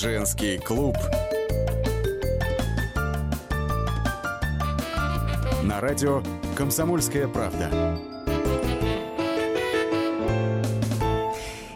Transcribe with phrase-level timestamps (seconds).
[0.00, 0.96] Женский клуб.
[5.64, 6.22] На радио
[6.56, 7.98] «Комсомольская правда».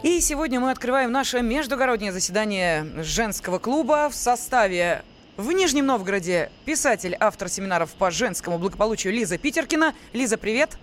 [0.03, 5.03] И сегодня мы открываем наше междугороднее заседание женского клуба в составе
[5.35, 9.93] в Нижнем Новгороде писатель, автор семинаров по женскому благополучию Лиза Питеркина.
[10.13, 10.77] Лиза, привет!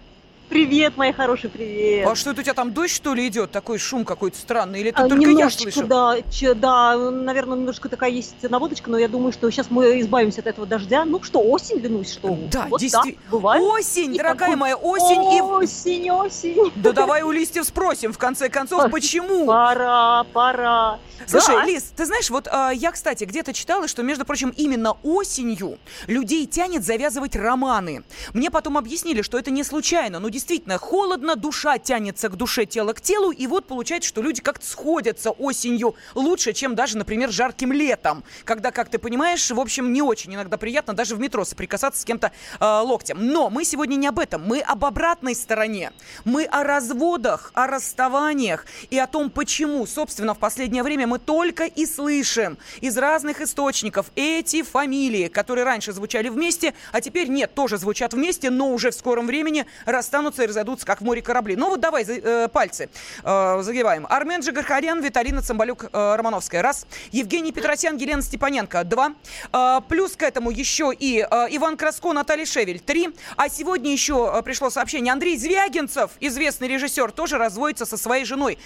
[0.51, 2.09] Привет, моя хорошая, привет.
[2.09, 3.53] А что это у тебя там дождь, что ли, идет?
[3.53, 4.81] Такой шум какой-то странный?
[4.81, 5.86] Или это а, только я слышу?
[5.86, 10.40] Да, ч, да, наверное, немножко такая есть наводочка, но я думаю, что сейчас мы избавимся
[10.40, 11.04] от этого дождя.
[11.04, 12.36] Ну что, осень, Ленусь, что?
[12.50, 13.23] Да, вот действительно.
[13.26, 13.63] Да, бывает.
[13.63, 14.57] Осень, и дорогая такой...
[14.57, 15.21] моя, осень.
[15.21, 16.11] Осень, и...
[16.11, 16.73] осень.
[16.75, 19.46] Да давай у листьев спросим, в конце концов, почему?
[19.46, 20.98] Пора, пора.
[21.26, 21.64] Слушай, да.
[21.64, 25.79] Лиз, ты знаешь, вот а, я, кстати, где-то читала, что, между прочим, именно осенью
[26.09, 28.03] людей тянет завязывать романы.
[28.32, 30.39] Мне потом объяснили, что это не случайно, но действительно
[30.79, 35.31] холодно, душа тянется к душе, тело к телу, и вот получается, что люди как-то сходятся
[35.31, 40.34] осенью лучше, чем даже, например, жарким летом, когда, как ты понимаешь, в общем, не очень
[40.34, 43.19] иногда приятно даже в метро соприкасаться с кем-то э, локтем.
[43.20, 45.92] Но мы сегодня не об этом, мы об обратной стороне.
[46.25, 51.65] Мы о разводах, о расставаниях и о том, почему, собственно, в последнее время мы только
[51.65, 57.78] и слышим из разных источников эти фамилии, которые раньше звучали вместе, а теперь нет, тоже
[57.78, 61.56] звучат вместе, но уже в скором времени расстанутся и разойдутся, как в море корабли.
[61.56, 62.89] Ну вот давай э, пальцы
[63.23, 64.06] э, загибаем.
[64.09, 66.62] Армен Джигархарян, Виталина Цымбалюк, э, Романовская.
[66.62, 66.87] Раз.
[67.12, 68.84] Евгений Петросян, Елена Степаненко.
[68.84, 69.14] Два.
[69.53, 72.81] Э, плюс к этому еще и э, Иван Краско, Наталья Шевель.
[72.81, 73.11] Три.
[73.37, 75.12] А сегодня еще э, пришло сообщение.
[75.12, 78.59] Андрей Звягинцев, известный режиссер, тоже разводится со своей женой.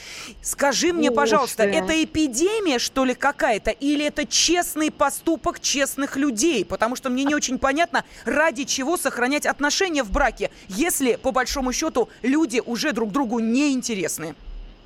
[0.42, 1.70] Скажи мне, пожалуйста, ты.
[1.70, 3.70] это эпидемия, что ли, какая-то?
[3.70, 6.64] Или это честный поступок честных людей?
[6.64, 11.53] Потому что мне не очень понятно, ради чего сохранять отношения в браке, если, по большому
[11.72, 14.34] счету, люди уже друг другу не интересны.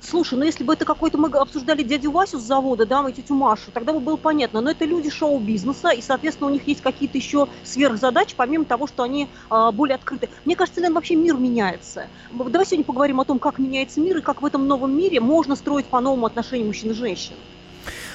[0.01, 3.35] Слушай, ну если бы это какой-то мы обсуждали дядю Васю с завода, да, и тетю
[3.35, 4.61] Машу, тогда бы было понятно.
[4.61, 9.03] Но это люди шоу-бизнеса, и, соответственно, у них есть какие-то еще сверхзадачи, помимо того, что
[9.03, 10.29] они а, более открыты.
[10.45, 12.07] Мне кажется, Лен, вообще мир меняется.
[12.31, 15.55] Давай сегодня поговорим о том, как меняется мир, и как в этом новом мире можно
[15.55, 17.35] строить по-новому отношения мужчин и женщин.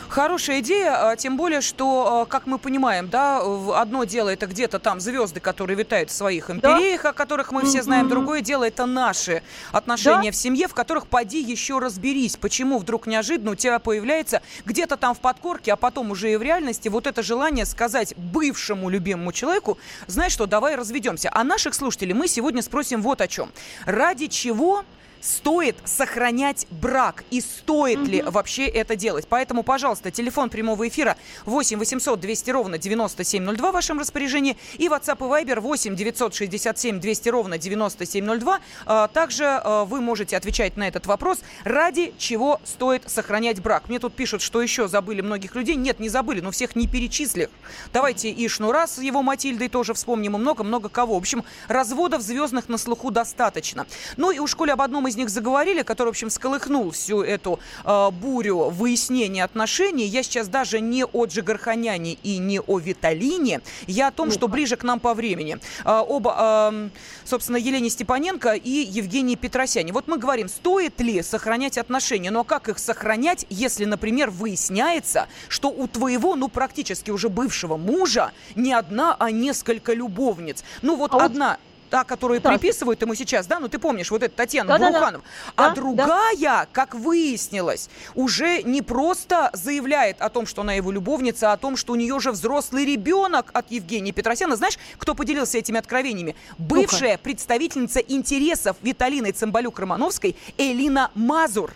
[0.08, 3.40] Хорошая идея, а, тем более, что, а, как мы понимаем, да,
[3.80, 7.10] одно дело это где-то там звезды, которые витают в своих империях, да?
[7.10, 9.42] о которых мы все знаем, другое дело это наши
[9.72, 10.32] отношения да?
[10.32, 15.14] в семье, в которых поди еще разберись, почему вдруг неожиданно у тебя появляется где-то там
[15.14, 19.78] в подкорке, а потом уже и в реальности вот это желание сказать бывшему любимому человеку,
[20.06, 21.30] знаешь что, давай разведемся.
[21.32, 23.50] А наших слушателей мы сегодня спросим вот о чем.
[23.86, 24.84] Ради чего
[25.24, 28.10] стоит сохранять брак и стоит mm-hmm.
[28.10, 29.26] ли вообще это делать.
[29.28, 35.16] Поэтому, пожалуйста, телефон прямого эфира 8 800 200 ровно 9702 в вашем распоряжении и WhatsApp
[35.18, 38.60] и Viber 8 967 200 ровно 9702.
[38.86, 43.88] А, также а, вы можете отвечать на этот вопрос, ради чего стоит сохранять брак.
[43.88, 45.76] Мне тут пишут, что еще забыли многих людей.
[45.76, 47.48] Нет, не забыли, но всех не перечислили.
[47.92, 51.14] Давайте и Шнура с его Матильдой тоже вспомним, и много-много кого.
[51.14, 53.86] В общем, разводов звездных на слуху достаточно.
[54.18, 57.58] Ну и у школе об одном из них заговорили, который, в общем, сколыхнул всю эту
[57.84, 60.06] э, бурю выяснения отношений.
[60.06, 63.60] Я сейчас даже не о Джигарханяне и не о Виталине.
[63.86, 65.58] Я о том, что ближе к нам по времени.
[65.84, 66.88] Э, оба, э,
[67.24, 69.92] собственно, Елене Степаненко и Евгений Петросяне.
[69.92, 75.68] Вот мы говорим, стоит ли сохранять отношения, но как их сохранять, если, например, выясняется, что
[75.68, 80.64] у твоего, ну, практически уже бывшего мужа не одна, а несколько любовниц.
[80.82, 81.50] Ну, вот а одна...
[81.50, 82.50] Вот та, которую да.
[82.50, 85.24] приписывают ему сейчас, да, ну ты помнишь, вот эта Татьяна да, Буруханова.
[85.24, 85.64] Да, да.
[85.64, 86.66] А да, другая, да.
[86.72, 91.76] как выяснилось, уже не просто заявляет о том, что она его любовница, а о том,
[91.76, 94.56] что у нее же взрослый ребенок от Евгения Петросяна.
[94.56, 96.36] Знаешь, кто поделился этими откровениями?
[96.58, 101.72] Бывшая ну представительница интересов Виталины Цымбалюк-Романовской Элина Мазур.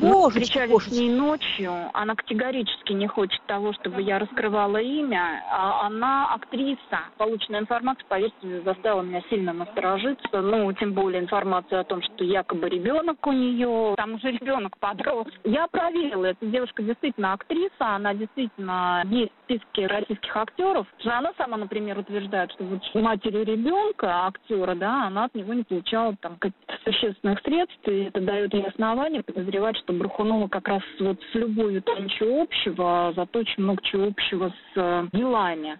[0.00, 1.72] Мы встречались с ней ночью.
[1.92, 5.42] Она категорически не хочет того, чтобы я раскрывала имя.
[5.50, 7.00] А она актриса.
[7.18, 10.40] Полученная информация, поверьте, заставила меня сильно насторожиться.
[10.40, 15.28] Ну, тем более информация о том, что якобы ребенок у нее, там уже ребенок подрос.
[15.44, 20.86] Я проверила, эта девушка действительно актриса, она действительно есть в списке российских актеров.
[21.04, 26.16] Она сама, например, утверждает, что вот матери ребенка, актера, да, она от него не получала
[26.16, 31.18] там каких-то существенных средств, и это дает ей основание подозревать, что Брахунова как раз вот
[31.32, 35.78] с любовью там ничего общего, зато очень много чего общего с э, делами.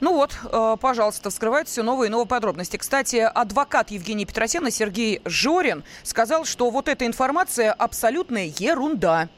[0.00, 2.76] Ну вот, э, пожалуйста, вскрывают все новые и новые подробности.
[2.76, 9.28] Кстати, адвокат Евгений Петросяна Сергей Жорин сказал, что вот эта информация абсолютная ерунда.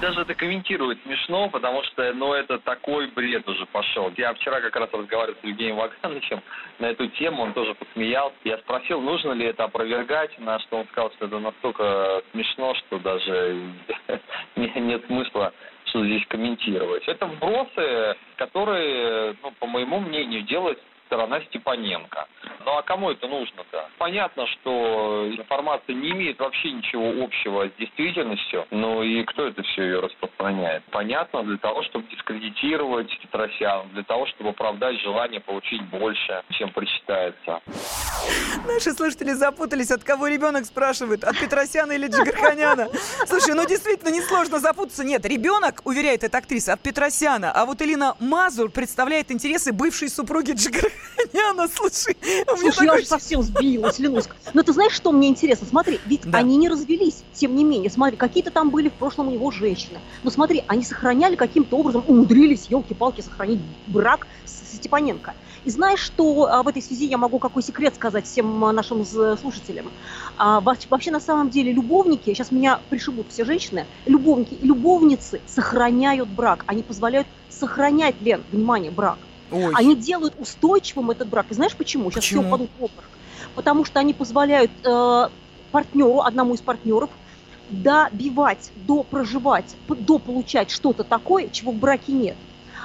[0.00, 4.12] Даже это комментировать смешно, потому что, ну, это такой бред уже пошел.
[4.16, 6.42] Я вчера как раз разговаривал с Евгением Вагановичем
[6.80, 8.36] на эту тему, он тоже посмеялся.
[8.42, 12.98] Я спросил, нужно ли это опровергать, на что он сказал, что это настолько смешно, что
[12.98, 13.72] даже
[14.56, 15.52] нет смысла
[15.92, 17.06] что здесь комментировать.
[17.06, 20.80] Это вбросы, которые, ну, по моему мнению, делают
[21.12, 22.26] сторона Степаненко.
[22.64, 23.86] Ну а кому это нужно-то?
[23.98, 29.82] Понятно, что информация не имеет вообще ничего общего с действительностью, но и кто это все
[29.82, 30.82] ее распространяет?
[30.90, 37.60] Понятно, для того, чтобы дискредитировать Петросян, для того, чтобы оправдать желание получить больше, чем причитается.
[38.66, 42.88] Наши слушатели запутались, от кого ребенок спрашивает, от Петросяна или Джигарханяна.
[43.26, 45.04] Слушай, ну действительно несложно запутаться.
[45.04, 50.52] Нет, ребенок, уверяет эта актриса, от Петросяна, а вот Элина Мазур представляет интересы бывшей супруги
[50.52, 51.01] Джигарханяна.
[51.74, 52.16] Слушай,
[52.46, 52.86] Слушай, такой...
[52.86, 54.36] я уже совсем сбилась, Ленуська.
[54.54, 55.66] Но ты знаешь, что мне интересно?
[55.68, 56.38] Смотри, ведь да.
[56.38, 57.90] они не развелись, тем не менее.
[57.90, 59.98] Смотри, какие-то там были в прошлом у него женщины.
[60.22, 65.34] Но смотри, они сохраняли каким-то образом, умудрились, елки-палки, сохранить брак с Степаненко.
[65.64, 69.04] И знаешь, что а, в этой связи я могу какой секрет сказать всем а, нашим
[69.04, 69.90] слушателям?
[70.36, 76.28] А, вообще, на самом деле, любовники, сейчас меня пришибут все женщины, любовники и любовницы сохраняют
[76.28, 76.64] брак.
[76.66, 79.18] Они позволяют сохранять, Лен, внимание, брак.
[79.52, 79.72] Ой.
[79.74, 81.46] Они делают устойчивым этот брак.
[81.50, 82.10] И знаешь почему?
[82.10, 82.40] Сейчас почему?
[82.40, 83.10] все упадут в обморок.
[83.54, 85.28] Потому что они позволяют э,
[85.70, 87.10] партнеру, одному из партнеров,
[87.70, 92.36] добивать, до проживать, до получать что-то такое, чего в браке нет.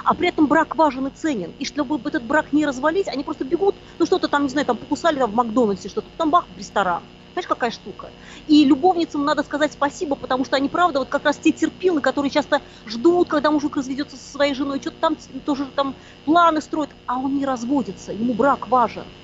[0.04, 1.52] А при этом брак важен и ценен.
[1.58, 4.76] И чтобы этот брак не развалить, они просто бегут, ну что-то там, не знаю, там
[4.76, 7.02] покусали там, в Макдональдсе что-то, там бах, в ресторан.
[7.38, 8.14] Знаешь, какая штука?
[8.48, 12.32] И любовницам надо сказать спасибо, потому что они, правда, вот как раз те терпилы, которые
[12.32, 15.94] часто ждут, когда мужик разведется со своей женой, что-то там тоже там
[16.24, 19.14] планы строят, а он не разводится, ему брак важен.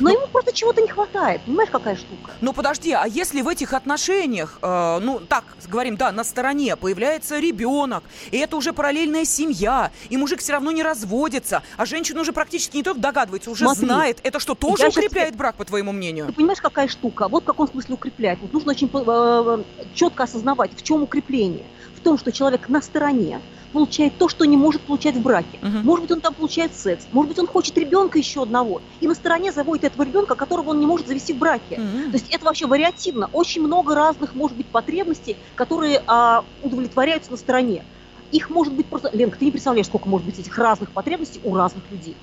[0.00, 1.42] Но ну, ему просто чего-то не хватает.
[1.42, 2.32] Понимаешь, какая штука?
[2.40, 7.38] Ну подожди, а если в этих отношениях, э, ну так, говорим, да, на стороне появляется
[7.38, 12.32] ребенок, и это уже параллельная семья, и мужик все равно не разводится, а женщина уже
[12.32, 15.38] практически не только догадывается, уже Смотри, знает, это что, тоже укрепляет сейчас...
[15.38, 16.26] брак, по твоему мнению?
[16.26, 17.28] Ты понимаешь, какая штука?
[17.28, 18.38] Вот в каком смысле укрепляет.
[18.40, 19.62] Вот нужно очень э,
[19.94, 21.64] четко осознавать, в чем укрепление.
[22.04, 23.40] В том, что человек на стороне,
[23.72, 25.58] получает то, что не может получать в браке.
[25.62, 25.78] Угу.
[25.84, 29.14] Может быть, он там получает секс, может быть, он хочет ребенка еще одного, и на
[29.14, 31.76] стороне заводит этого ребенка, которого он не может завести в браке.
[31.76, 32.10] Угу.
[32.10, 33.30] То есть это вообще вариативно.
[33.32, 37.86] Очень много разных, может быть, потребностей, которые а, удовлетворяются на стороне.
[38.32, 39.08] Их может быть просто...
[39.14, 42.16] Ленка, ты не представляешь, сколько может быть этих разных потребностей у разных людей.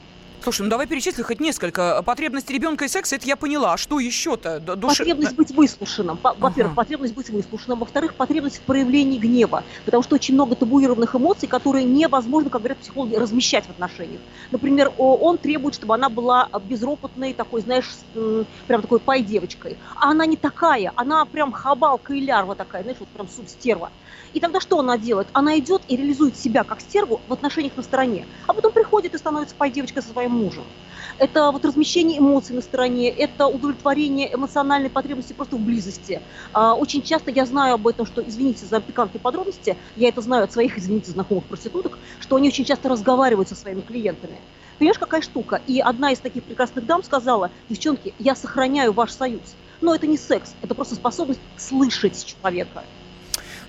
[0.43, 2.01] Слушай, ну давай перечисли хоть несколько.
[2.01, 3.73] Потребности ребенка и секса, это я поняла.
[3.73, 4.59] А что еще-то?
[4.59, 4.97] Душ...
[4.97, 6.17] Потребность быть выслушанным.
[6.23, 6.75] Во-первых, ага.
[6.75, 7.77] потребность быть выслушанным.
[7.77, 9.63] Во-вторых, потребность в проявлении гнева.
[9.85, 14.21] Потому что очень много табуированных эмоций, которые невозможно, как говорят психологи, размещать в отношениях.
[14.49, 17.89] Например, он требует, чтобы она была безропотной, такой, знаешь,
[18.65, 19.77] прям такой пай-девочкой.
[19.95, 20.91] А она не такая.
[20.95, 23.91] Она прям хабалка и лярва такая, знаешь, вот прям субстерва.
[24.33, 25.27] И тогда что она делает?
[25.33, 29.17] Она идет и реализует себя как стерву в отношениях на стороне, а потом приходит и
[29.17, 30.63] становится пай-девочкой со своим мужем.
[31.17, 36.21] Это вот размещение эмоций на стороне, это удовлетворение эмоциональной потребности просто в близости.
[36.53, 40.45] А, очень часто я знаю об этом, что, извините за пикантные подробности, я это знаю
[40.45, 44.39] от своих, извините, знакомых проституток, что они очень часто разговаривают со своими клиентами.
[44.79, 45.61] Понимаешь, какая штука?
[45.67, 49.55] И одна из таких прекрасных дам сказала, девчонки, я сохраняю ваш союз.
[49.79, 52.83] Но это не секс, это просто способность слышать человека.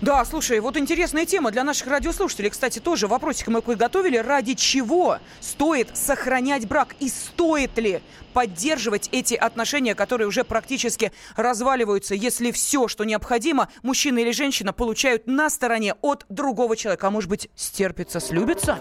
[0.02, 2.50] Да, слушай, вот интересная тема для наших радиослушателей.
[2.50, 4.16] Кстати, тоже вопросик мы приготовили.
[4.16, 6.96] Ради чего стоит сохранять брак?
[6.98, 8.02] И стоит ли
[8.32, 15.28] поддерживать эти отношения, которые уже практически разваливаются, если все, что необходимо, мужчина или женщина получают
[15.28, 17.06] на стороне от другого человека?
[17.06, 18.80] А может быть, стерпится, слюбится?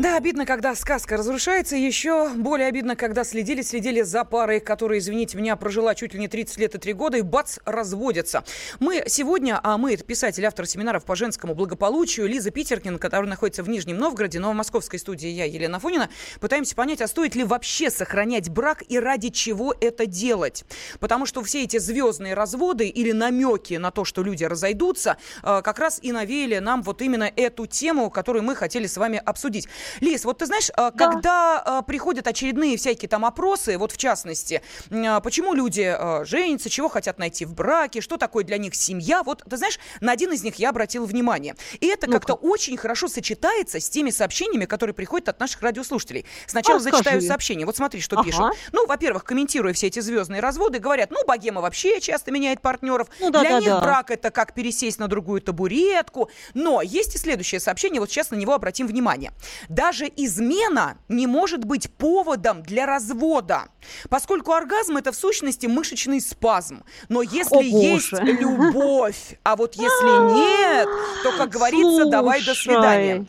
[0.00, 1.76] Да, обидно, когда сказка разрушается.
[1.76, 6.26] Еще более обидно, когда следили, следили за парой, которая, извините меня, прожила чуть ли не
[6.26, 8.42] 30 лет и 3 года, и бац, разводятся.
[8.78, 13.62] Мы сегодня, а мы, это писатель, автор семинаров по женскому благополучию, Лиза Питеркин, которая находится
[13.62, 16.08] в Нижнем Новгороде, но в московской студии я, Елена Фонина,
[16.40, 20.64] пытаемся понять, а стоит ли вообще сохранять брак и ради чего это делать.
[21.00, 25.78] Потому что все эти звездные разводы или намеки на то, что люди разойдутся, э, как
[25.78, 29.68] раз и навеяли нам вот именно эту тему, которую мы хотели с вами обсудить.
[30.00, 31.06] Лиз, вот ты знаешь, а, да.
[31.06, 36.88] когда а, приходят очередные всякие там опросы, вот в частности, а, почему люди женятся, чего
[36.88, 40.42] хотят найти в браке, что такое для них семья, вот ты знаешь, на один из
[40.42, 41.56] них я обратила внимание.
[41.80, 46.26] И это ну как-то очень хорошо сочетается с теми сообщениями, которые приходят от наших радиослушателей.
[46.46, 47.66] Сначала а, зачитаю сообщение.
[47.66, 48.24] Вот смотри, что ага.
[48.24, 48.54] пишут.
[48.72, 53.08] Ну, во-первых, комментируя все эти звездные разводы, говорят, ну, богема вообще часто меняет партнеров.
[53.20, 53.80] Ну, да, Для да, них да.
[53.80, 56.30] брак это как пересесть на другую табуретку.
[56.54, 59.32] Но есть и следующее сообщение, вот сейчас на него обратим внимание.
[59.80, 63.68] Даже измена не может быть поводом для развода,
[64.10, 66.84] поскольку оргазм это в сущности мышечный спазм.
[67.08, 70.86] Но если О, есть любовь, а вот если нет,
[71.22, 73.24] то, как говорится, давай до свидания.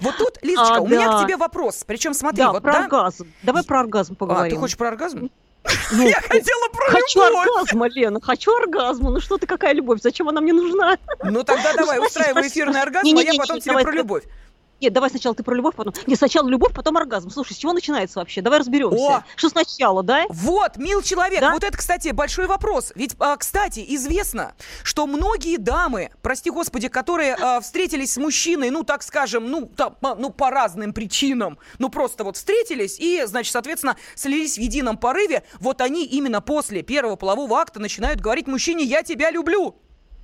[0.00, 0.94] Вот тут, Лизочка, а, у да.
[0.94, 1.82] меня к тебе вопрос.
[1.84, 2.78] Причем смотри, да, вот про да?
[2.84, 3.32] оргазм.
[3.42, 4.52] Давай про оргазм поговорим.
[4.52, 5.30] А, ты хочешь про оргазм?
[5.92, 7.44] Ну, я хотела про хочу любовь.
[7.44, 9.10] Хочу оргазма, Лена, хочу оргазма.
[9.10, 10.00] Ну что ты, какая любовь?
[10.00, 10.96] Зачем она мне нужна?
[11.24, 14.22] Ну тогда давай, устраивай эфирный оргазм, а я потом тебе про любовь.
[14.80, 15.92] Нет, давай сначала ты про любовь, потом...
[16.06, 17.30] Нет, сначала любовь, потом оргазм.
[17.30, 18.42] Слушай, с чего начинается вообще?
[18.42, 19.18] Давай разберемся.
[19.18, 19.24] О!
[19.36, 20.26] Что сначала, да?
[20.28, 21.52] Вот, мил человек, да?
[21.52, 22.92] вот это, кстати, большой вопрос.
[22.94, 24.54] Ведь, а, кстати, известно,
[24.84, 29.96] что многие дамы, прости господи, которые а, встретились с мужчиной, ну, так скажем, ну, там,
[30.00, 35.42] ну, по разным причинам, ну, просто вот встретились и, значит, соответственно, слились в едином порыве,
[35.58, 39.76] вот они именно после первого полового акта начинают говорить мужчине «я тебя люблю»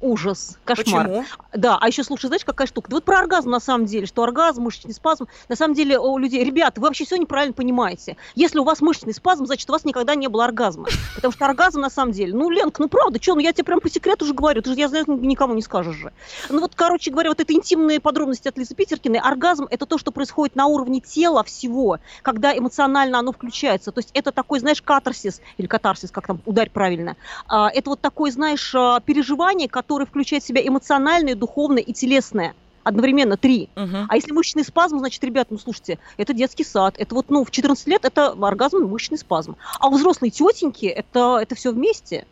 [0.04, 1.06] ужас, кошмар.
[1.06, 1.24] Почему?
[1.52, 2.90] Да, а еще, слушай, знаешь, какая штука?
[2.90, 6.18] Да вот про оргазм на самом деле, что оргазм, мышечный спазм, на самом деле у
[6.18, 8.16] людей, ребята, вы вообще все неправильно понимаете.
[8.34, 10.86] Если у вас мышечный спазм, значит, у вас никогда не было оргазма.
[11.14, 13.80] Потому что оргазм на самом деле, ну, Ленка, ну правда, что, ну я тебе прям
[13.80, 16.12] по секрету уже говорю, ты же, я знаю, никому не скажешь же.
[16.50, 20.12] Ну вот, короче говоря, вот это интимные подробности от Лизы Питеркиной, оргазм это то, что
[20.12, 23.90] происходит на уровне тела всего, когда эмоционально оно включается.
[23.90, 27.16] То есть это такой, знаешь, катарсис, или катарсис, как там, ударь правильно.
[27.48, 31.92] А, это вот такое, знаешь, а, переживание, которое который включает в себя эмоциональное, духовное и
[31.92, 33.70] телесное одновременно три.
[33.76, 34.06] Uh-huh.
[34.08, 36.96] А если мышечный спазм, значит, ребят, ну слушайте, это детский сад.
[36.98, 39.56] Это вот, ну, в 14 лет это оргазм мышечный спазм.
[39.78, 42.26] А у взрослой тетеньки это, это все вместе.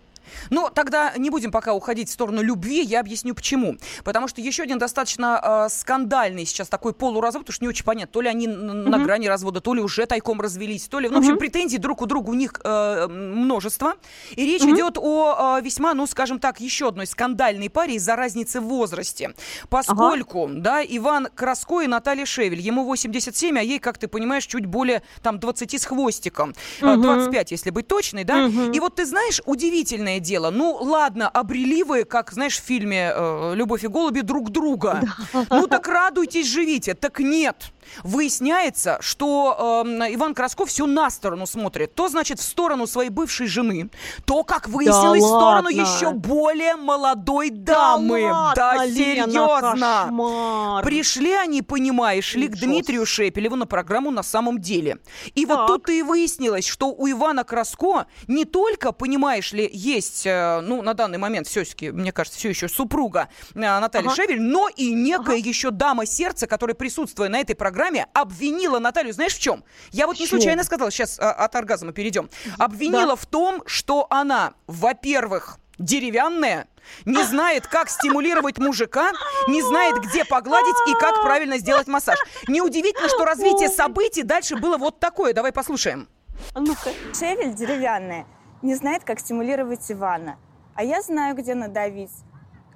[0.50, 3.76] Ну, тогда не будем пока уходить в сторону любви, я объясню почему.
[4.04, 8.12] Потому что еще один достаточно э, скандальный сейчас такой полуразвод, потому что не очень понятно,
[8.12, 8.88] то ли они mm-hmm.
[8.88, 11.08] на грани развода, то ли уже тайком развелись, то ли...
[11.08, 11.20] Ну, mm-hmm.
[11.20, 13.94] в общем, претензий друг у друга у них э, множество.
[14.36, 14.74] И речь mm-hmm.
[14.74, 19.34] идет о э, весьма, ну, скажем так, еще одной скандальной паре из-за разницы в возрасте.
[19.68, 20.54] Поскольку, ага.
[20.56, 25.02] да, Иван Краско и Наталья Шевель, ему 87, а ей, как ты понимаешь, чуть более,
[25.22, 26.54] там, 20 с хвостиком.
[26.80, 27.02] Mm-hmm.
[27.02, 28.46] 25, если быть точной, да.
[28.46, 28.74] Mm-hmm.
[28.74, 30.50] И вот ты знаешь, удивительное дело.
[30.50, 35.02] Ну, ладно, обрели вы, как, знаешь, в фильме э, «Любовь и голуби» друг друга.
[35.32, 35.46] Да.
[35.50, 36.94] Ну, так радуйтесь, живите.
[36.94, 37.72] Так нет.
[38.02, 41.94] Выясняется, что э, Иван Красков все на сторону смотрит.
[41.94, 43.90] То, значит, в сторону своей бывшей жены,
[44.24, 48.22] то, как выяснилось, да в сторону еще более молодой дамы.
[48.22, 49.74] Да, ладно, да серьезно.
[49.74, 54.98] Лена, Пришли они, понимаешь, ли к Дмитрию Шепелеву на программу на самом деле.
[55.34, 55.58] И так.
[55.58, 60.82] вот тут-то и выяснилось, что у Ивана Краско не только, понимаешь ли, есть, э, ну,
[60.82, 64.16] на данный момент все-таки, мне кажется, все еще супруга э, Наталья ага.
[64.16, 65.48] Шевель, но и некая ага.
[65.48, 69.64] еще дама сердца, которая, присутствуя на этой программе, программе обвинила Наталью, знаешь, в чем?
[69.92, 72.28] Я вот не случайно сказала, сейчас а, от оргазма перейдем.
[72.58, 73.16] Обвинила да.
[73.16, 76.68] в том, что она, во-первых, деревянная,
[77.06, 79.12] не знает, как стимулировать мужика,
[79.48, 82.18] не знает, где погладить и как правильно сделать массаж.
[82.46, 85.32] Неудивительно, что развитие событий дальше было вот такое.
[85.32, 86.08] Давай послушаем.
[86.54, 86.90] Ну-ка.
[87.18, 88.26] Шевель деревянная,
[88.60, 90.36] не знает, как стимулировать Ивана.
[90.74, 92.12] А я знаю, где надавить,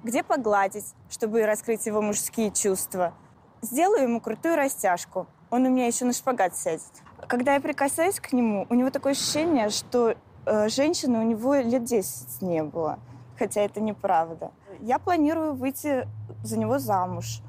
[0.03, 3.13] где погладить, чтобы раскрыть его мужские чувства–
[3.67, 5.27] сделаю ему крутую растяжку.
[5.49, 6.91] Он у меня еще на шпагат сядет.
[7.27, 11.83] Когда я прикасаюсь к нему, у него такое ощущение, что э, женщины у него лет
[11.83, 12.99] 10 не было.
[13.37, 14.51] Хотя это неправда.
[14.79, 16.07] Я планирую выйти
[16.43, 17.41] за него замуж.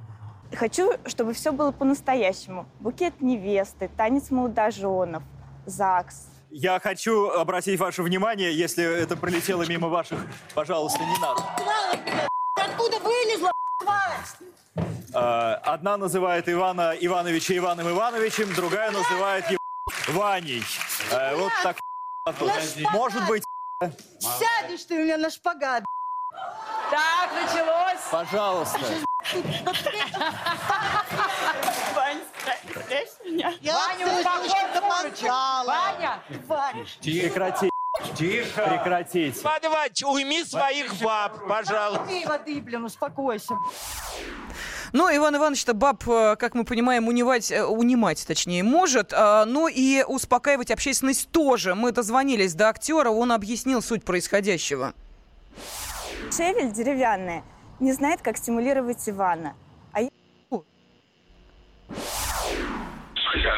[0.54, 2.66] Хочу, чтобы все было по-настоящему.
[2.80, 5.22] Букет невесты, танец молодоженов,
[5.66, 6.28] ЗАГС.
[6.50, 10.18] Я хочу обратить ваше внимание, если это пролетело мимо ваших,
[10.54, 11.42] пожалуйста, не надо.
[12.56, 14.57] Откуда вылезла, Э,
[15.12, 19.58] Одна называет Ивана Ивановича Иваном Ивановичем, другая называет его
[20.08, 20.62] Ваней.
[21.10, 21.76] Э, Вот так.
[22.92, 23.42] Может быть,
[24.20, 25.84] Сядешь ты у меня на шпагат.
[26.90, 28.00] Так, началось.
[28.10, 28.78] пожалуйста.
[33.60, 33.76] Я
[34.80, 35.66] помогала.
[35.66, 36.22] Ваня!
[37.00, 37.70] Прекратите.
[38.16, 38.62] Тихо.
[38.62, 39.40] Прекратите.
[39.40, 42.04] Иван Иванович, уйми своих баб, пожалуйста.
[42.06, 43.54] Пей воды, блин, успокойся.
[44.92, 49.12] Ну, Иван Иванович-то баб, э, как мы понимаем, унивать, э, унимать, точнее, может.
[49.12, 51.74] а, Ну и успокаивать общественность тоже.
[51.74, 54.94] Мы дозвонились до актера, он объяснил суть происходящего.
[56.30, 57.42] Шевель деревянная
[57.80, 59.54] не знает, как стимулировать Ивана.
[59.92, 60.08] А я
[60.50, 60.58] Да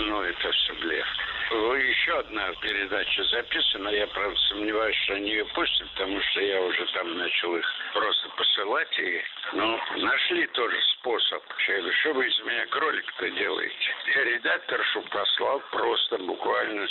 [0.08, 1.06] ну это все блеф.
[1.50, 3.88] Еще одна передача записана.
[3.88, 8.28] Я, правда, сомневаюсь, что они ее пустят, потому что я уже там начал их просто
[8.36, 8.98] посылать.
[9.00, 9.22] И,
[9.54, 11.42] ну, нашли тоже способ.
[11.66, 13.94] Я говорю, что вы из меня кролик-то делаете?
[14.14, 16.86] Я редакторшу послал просто буквально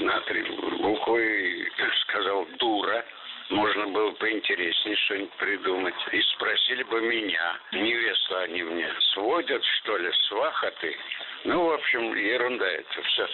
[0.00, 0.42] на три
[0.78, 1.70] буквы и
[2.02, 3.04] сказал «дура».
[3.52, 5.94] Можно было поинтереснее что-нибудь придумать.
[6.10, 10.94] И спросили бы меня, невесту они мне сводят, что ли, свахаты.
[11.44, 13.26] Ну, в общем, ерунда это все.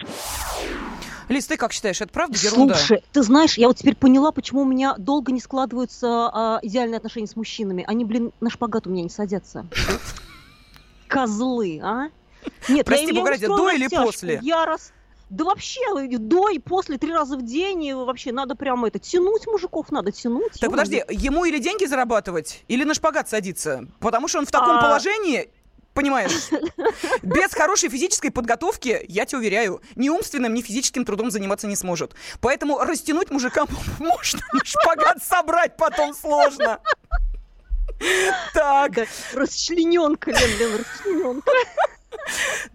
[1.29, 2.75] Лиз, ты как считаешь, это правда ерунда?
[2.75, 6.97] Слушай, ты знаешь, я вот теперь поняла, почему у меня долго не складываются а, идеальные
[6.97, 7.85] отношения с мужчинами.
[7.87, 9.67] Они, блин, на шпагат у меня не садятся.
[11.07, 12.09] Козлы, а?
[12.69, 14.41] Нет, Прости, я, я до или после?
[14.43, 14.93] Я раз...
[15.31, 15.81] Да вообще,
[16.19, 20.11] до и после, три раза в день, и вообще надо прямо это, тянуть мужиков надо,
[20.11, 20.59] тянуть.
[20.59, 23.87] Так подожди, ему или деньги зарабатывать, или на шпагат садиться?
[24.01, 24.81] Потому что он в таком А.
[24.83, 25.51] положении,
[25.93, 26.49] понимаешь,
[27.23, 32.15] без хорошей физической подготовки, я тебе уверяю, ни умственным, ни физическим трудом заниматься не сможет.
[32.41, 36.81] Поэтому растянуть мужикам можно, шпагат собрать потом сложно.
[38.55, 38.93] Так.
[39.35, 41.51] Расчлененка, Лен, Лен, расчлененка.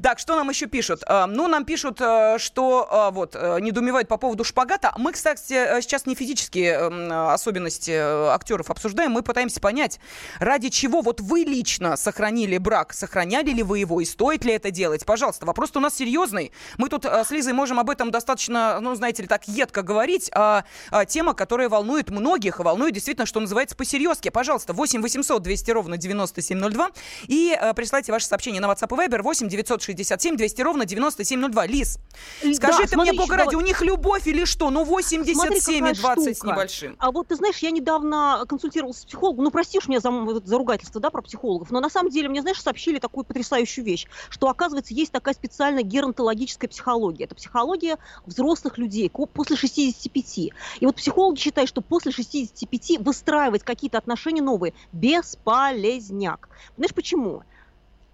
[0.01, 1.03] Так, что нам еще пишут?
[1.07, 4.93] А, Ну, нам пишут, э, что а, вот э, недоумевают по поводу шпагата.
[4.97, 9.99] Мы, кстати, э, сейчас не физические м, особенности э, актеров обсуждаем, мы пытаемся понять,
[10.39, 14.71] ради чего вот вы лично сохранили брак, сохраняли ли вы его и стоит ли это
[14.71, 15.05] делать?
[15.05, 16.51] Пожалуйста, вопрос у нас серьезный.
[16.77, 20.29] Мы тут э, с Лизой можем об этом достаточно, ну, знаете ли, так едко говорить,
[20.33, 24.29] а, а тема, которая волнует многих, и волнует действительно, что называется, по-серьезки.
[24.29, 26.91] Пожалуйста, 8 800 200 ровно 9702
[27.27, 31.65] и э, присылайте ваши сообщения на WhatsApp и Viber 8 967 200 ровно 9702.
[31.65, 31.97] Лиз,
[32.43, 34.69] Л- скажи да, ты мне, бога ради, у них любовь или что?
[34.69, 36.51] Ну, Смотри, 87 и какая 20 с штука.
[36.53, 36.95] небольшим.
[36.99, 40.11] А вот ты знаешь, я недавно консультировалась с психологом, ну прости уж меня за,
[40.43, 44.07] за ругательство, да, про психологов, но на самом деле мне, знаешь, сообщили такую потрясающую вещь,
[44.29, 47.25] что, оказывается, есть такая специальная геронтологическая психология.
[47.25, 50.37] Это психология взрослых людей после 65.
[50.37, 50.51] И
[50.85, 56.49] вот психологи считают, что после 65 выстраивать какие-то отношения новые бесполезняк.
[56.77, 57.43] Знаешь почему?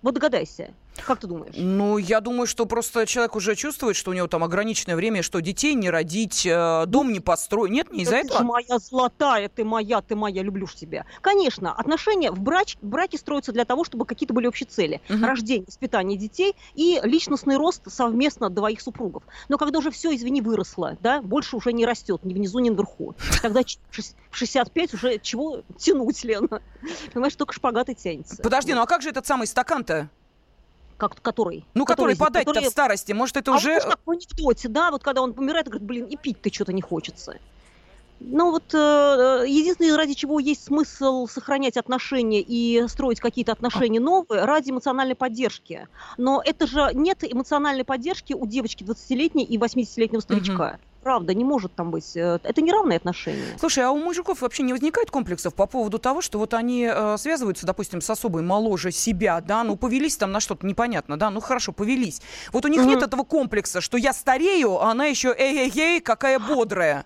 [0.01, 0.73] Вот догадайся.
[1.05, 1.53] Как ты думаешь?
[1.57, 5.39] Ну, я думаю, что просто человек уже чувствует, что у него там ограниченное время, что
[5.39, 7.71] детей не родить, э, дом не построить.
[7.71, 8.39] Нет, не из-за Да ты этого.
[8.39, 11.05] же моя золотая, ты моя, ты моя, люблю ж тебя.
[11.21, 15.01] Конечно, отношения в, брач, браке строятся для того, чтобы какие-то были общие цели.
[15.09, 15.23] Мгм.
[15.25, 19.23] Рождение, воспитание детей и личностный рост совместно двоих супругов.
[19.47, 23.15] Но когда уже все, извини, выросло, да, больше уже не растет ни внизу, ни наверху.
[23.41, 26.61] Тогда в шесть- в 65 уже чего тянуть, Лена?
[27.13, 28.41] Понимаешь, только шпагат и тянется.
[28.43, 30.09] Подожди, ну а как же этот самый стакан-то?
[30.99, 31.65] Как, который?
[31.73, 33.13] Ну, который, здесь- подать-то который- в старости.
[33.13, 33.75] Может, это а уже...
[33.75, 36.81] вот как в анекдоте, да, вот когда он помирает, говорит, блин, и пить-то что-то не
[36.81, 37.37] хочется.
[38.19, 44.43] Ну вот э, единственное, ради чего есть смысл сохранять отношения и строить какие-то отношения новые,
[44.43, 45.87] ради эмоциональной поддержки.
[46.17, 50.79] Но это же нет эмоциональной поддержки у девочки 20-летней и 80-летнего старичка.
[51.03, 52.15] Правда, не может там быть.
[52.17, 53.57] э, Это неравные отношения.
[53.59, 57.17] Слушай, а у мужиков вообще не возникает комплексов по поводу того, что вот они э,
[57.17, 61.39] связываются, допустим, с особой моложе себя, да, ну повелись там на что-то непонятно, да, ну
[61.39, 62.21] хорошо, повелись.
[62.51, 67.05] Вот у них нет этого комплекса, что я старею, а она еще эй-эй-эй, какая бодрая.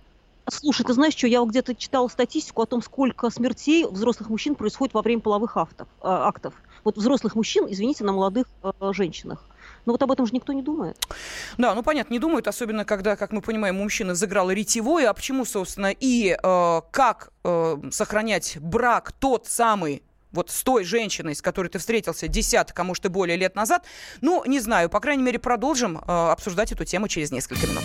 [0.50, 4.56] Слушай, ты знаешь что, я вот где-то читала статистику о том, сколько смертей взрослых мужчин
[4.56, 6.54] происходит во время половых автов, э, актов.
[6.84, 9.46] Вот взрослых мужчин, извините, на молодых э, женщинах.
[9.86, 10.98] Но вот об этом же никто не думает.
[11.58, 15.10] Да, ну понятно, не думают, особенно когда, как мы понимаем, у мужчины взыграло ретевое.
[15.10, 21.36] А почему, собственно, и э, как э, сохранять брак тот самый вот с той женщиной,
[21.36, 23.86] с которой ты встретился десяток, а может и более лет назад,
[24.22, 27.84] ну, не знаю, по крайней мере, продолжим э, обсуждать эту тему через несколько минут.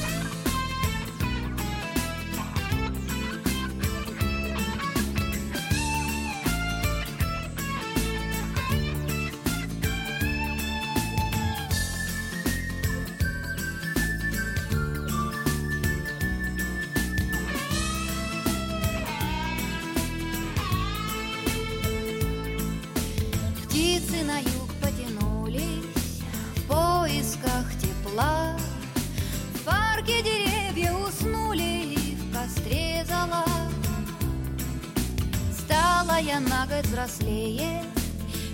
[36.79, 37.83] Год взрослее,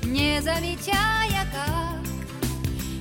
[0.05, 2.01] не замечая как.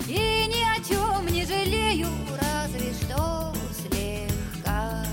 [0.08, 2.08] И ни о чем не жалею,
[2.42, 5.06] разве что слегка.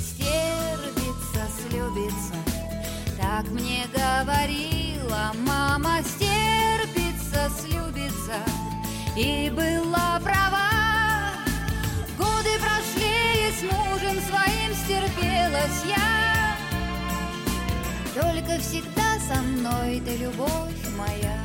[0.00, 2.34] Стерпится, слюбится,
[3.20, 8.38] так мне говорила мама, стерпится, слюбится
[9.16, 10.68] и была права.
[12.16, 16.18] Годы прошли, и с мужем своим стерпелась я.
[18.14, 18.97] Только всегда
[19.28, 21.38] со мной ты, любовь моя.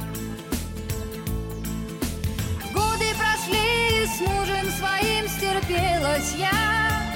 [2.74, 7.14] Годы прошли, и с мужем своим стерпелась я.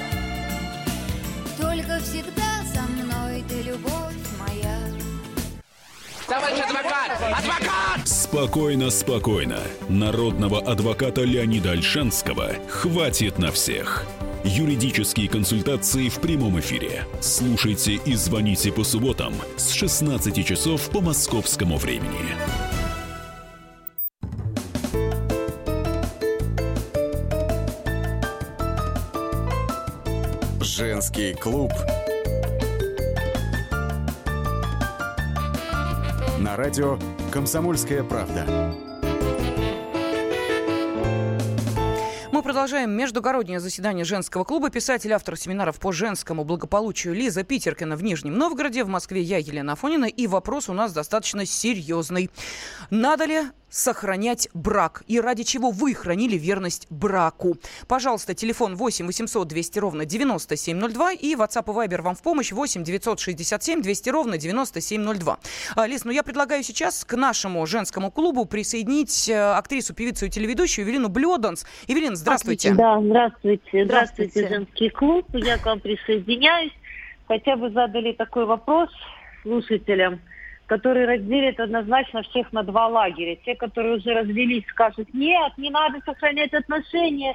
[1.58, 4.78] Только всегда со мной ты, любовь моя.
[6.26, 7.12] Товарищ адвокат!
[7.38, 8.06] Адвокат!
[8.06, 9.60] Спокойно, спокойно.
[9.88, 14.04] Народного адвоката Леонида Альшанского хватит на всех.
[14.50, 17.04] Юридические консультации в прямом эфире.
[17.20, 22.34] Слушайте и звоните по субботам с 16 часов по московскому времени.
[30.62, 31.72] Женский клуб.
[36.38, 36.98] На радио
[37.30, 38.87] «Комсомольская правда».
[42.58, 44.68] Продолжаем междугороднее заседание женского клуба.
[44.68, 48.82] Писатель, автор семинаров по женскому благополучию Лиза Питеркина в Нижнем Новгороде.
[48.82, 50.06] В Москве я, Елена Афонина.
[50.06, 52.30] И вопрос у нас достаточно серьезный.
[52.90, 55.02] Надо ли сохранять брак?
[55.06, 57.56] И ради чего вы хранили верность браку?
[57.86, 62.84] Пожалуйста, телефон 8 800 200 ровно 9702 и WhatsApp и Viber вам в помощь 8
[62.84, 65.38] 967 200 ровно 9702.
[65.76, 70.30] А, Лиз, ну я предлагаю сейчас к нашему женскому клубу присоединить э, актрису, певицу и
[70.30, 71.66] телеведущую Евелину Блёданс.
[71.86, 72.74] Евелина, здравствуйте.
[72.74, 73.84] Да, здравствуйте.
[73.84, 73.84] Здравствуйте.
[73.84, 75.26] Здравствуйте, женский клуб.
[75.32, 76.72] Я к вам присоединяюсь.
[77.26, 78.90] Хотя вы задали такой вопрос
[79.42, 80.20] слушателям,
[80.68, 83.36] который разделит однозначно всех на два лагеря.
[83.36, 87.34] Те, которые уже развелись, скажут, нет, не надо сохранять отношения,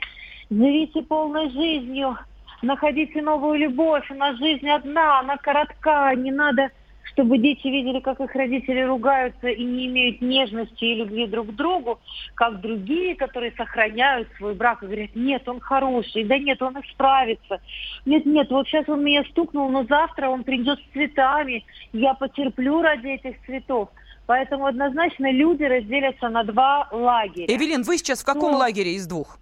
[0.51, 2.15] живите полной жизнью,
[2.61, 6.69] находите новую любовь, у нас жизнь одна, она коротка, не надо,
[7.13, 11.51] чтобы дети видели, как их родители ругаются и не имеют нежности и любви друг к
[11.51, 11.99] другу,
[12.35, 17.61] как другие, которые сохраняют свой брак и говорят, нет, он хороший, да нет, он исправится,
[18.05, 22.81] нет, нет, вот сейчас он меня стукнул, но завтра он придет с цветами, я потерплю
[22.81, 23.89] ради этих цветов.
[24.25, 27.45] Поэтому однозначно люди разделятся на два лагеря.
[27.53, 29.37] Эвелин, вы сейчас в каком Ну, лагере из двух?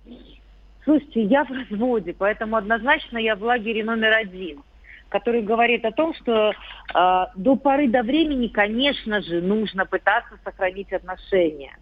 [0.83, 4.63] Слушайте, я в разводе, поэтому однозначно я в лагере номер один,
[5.11, 10.91] который говорит о том, что э, до поры до времени, конечно же, нужно пытаться сохранить
[10.93, 11.77] отношения.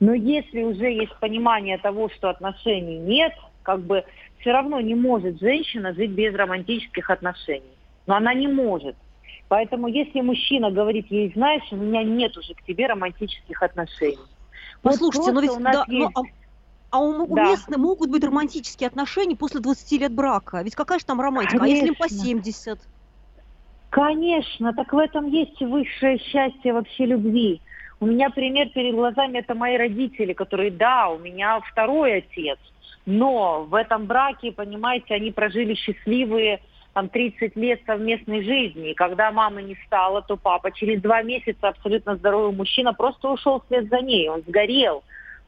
[0.00, 4.04] Но если уже есть понимание того, что отношений нет, как бы
[4.40, 7.76] все равно не может женщина жить без романтических отношений.
[8.06, 8.96] Но она не может.
[9.46, 14.18] Поэтому если мужчина говорит ей, знаешь, у меня нет уже к тебе романтических отношений.
[14.82, 16.22] Вот Послушайте, но ведь у нас да, ну, есть- а,
[16.92, 17.56] а у- Да.
[17.76, 20.62] могут быть романтические отношения после 20 лет брака.
[20.62, 21.64] Ведь какая же там романтика?
[21.64, 22.24] А если им по Конечно.
[22.24, 22.78] 70?
[23.88, 27.60] Конечно, так в этом есть высшее счастье вообще любви.
[28.00, 32.58] У меня пример перед глазами это мои родители, которые, да, у меня второй отец,
[33.06, 36.60] но в этом браке, понимаете, они прожили счастливые
[36.94, 38.90] там 30 лет совместной жизни.
[38.90, 43.62] И когда мамы не стало, то папа через два месяца абсолютно здоровый мужчина просто ушел
[43.64, 45.02] вслед за ней, он сгорел.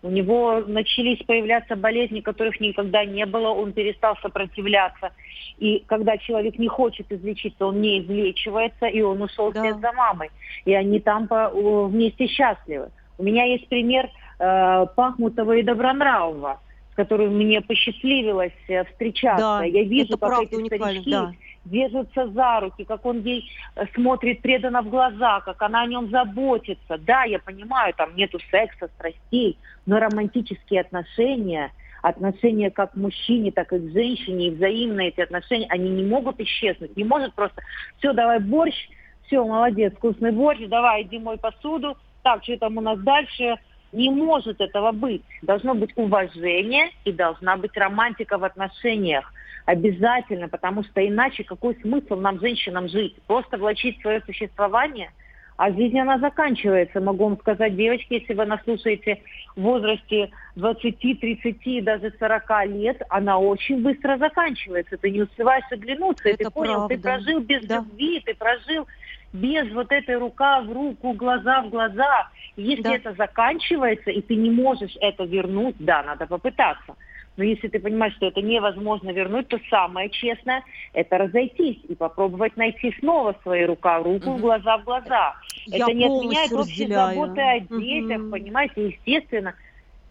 [0.04, 5.12] У него начались появляться болезни, которых никогда не было, он перестал сопротивляться.
[5.56, 10.30] И когда человек не хочет излечиться, он не излечивается, и он ушел вслед за мамой.
[10.66, 11.48] И они там по-
[11.88, 12.90] вместе счастливы.
[13.16, 16.60] У меня есть пример э, Пахмутова и Добронравова,
[16.94, 19.58] с которым мне посчастливилось э, встречаться.
[19.58, 21.32] Да, Я вижу, как эти уникально, старички да.
[21.64, 26.08] держатся за руки, как он ей э, смотрит преданно в глаза, как она о нем
[26.10, 26.96] заботится.
[26.98, 33.72] Да, я понимаю, там нету секса, страстей, но романтические отношения, отношения как к мужчине, так
[33.72, 36.96] и к женщине, и взаимные эти отношения, они не могут исчезнуть.
[36.96, 37.60] Не может просто,
[37.98, 38.88] все, давай борщ,
[39.26, 43.58] все, молодец, вкусный борщ, давай, иди мой посуду, так, что там у нас дальше?
[43.94, 45.22] Не может этого быть.
[45.42, 49.32] Должно быть уважение и должна быть романтика в отношениях.
[49.66, 53.14] Обязательно, потому что иначе какой смысл нам, женщинам, жить?
[53.26, 55.10] Просто влачить свое существование–
[55.56, 57.00] а жизнь, она заканчивается.
[57.00, 59.20] Могу вам сказать, девочки, если вы нас слушаете
[59.54, 64.96] в возрасте 20, 30, даже 40 лет, она очень быстро заканчивается.
[64.96, 66.94] Ты не успеваешь оглянуться, Это и ты понял, правда.
[66.94, 67.76] ты прожил без да.
[67.76, 68.86] любви, ты прожил
[69.34, 72.30] без вот этой рука в руку, глаза в глаза.
[72.56, 72.94] Если да.
[72.94, 76.94] это заканчивается, и ты не можешь это вернуть, да, надо попытаться.
[77.36, 82.56] Но если ты понимаешь, что это невозможно вернуть, то самое честное– это разойтись и попробовать
[82.56, 84.38] найти снова свои рука в руку, угу.
[84.38, 85.34] глаза в глаза.
[85.66, 88.30] Я это не отменяет общей заботы о детях, угу.
[88.30, 89.54] понимаете, естественно.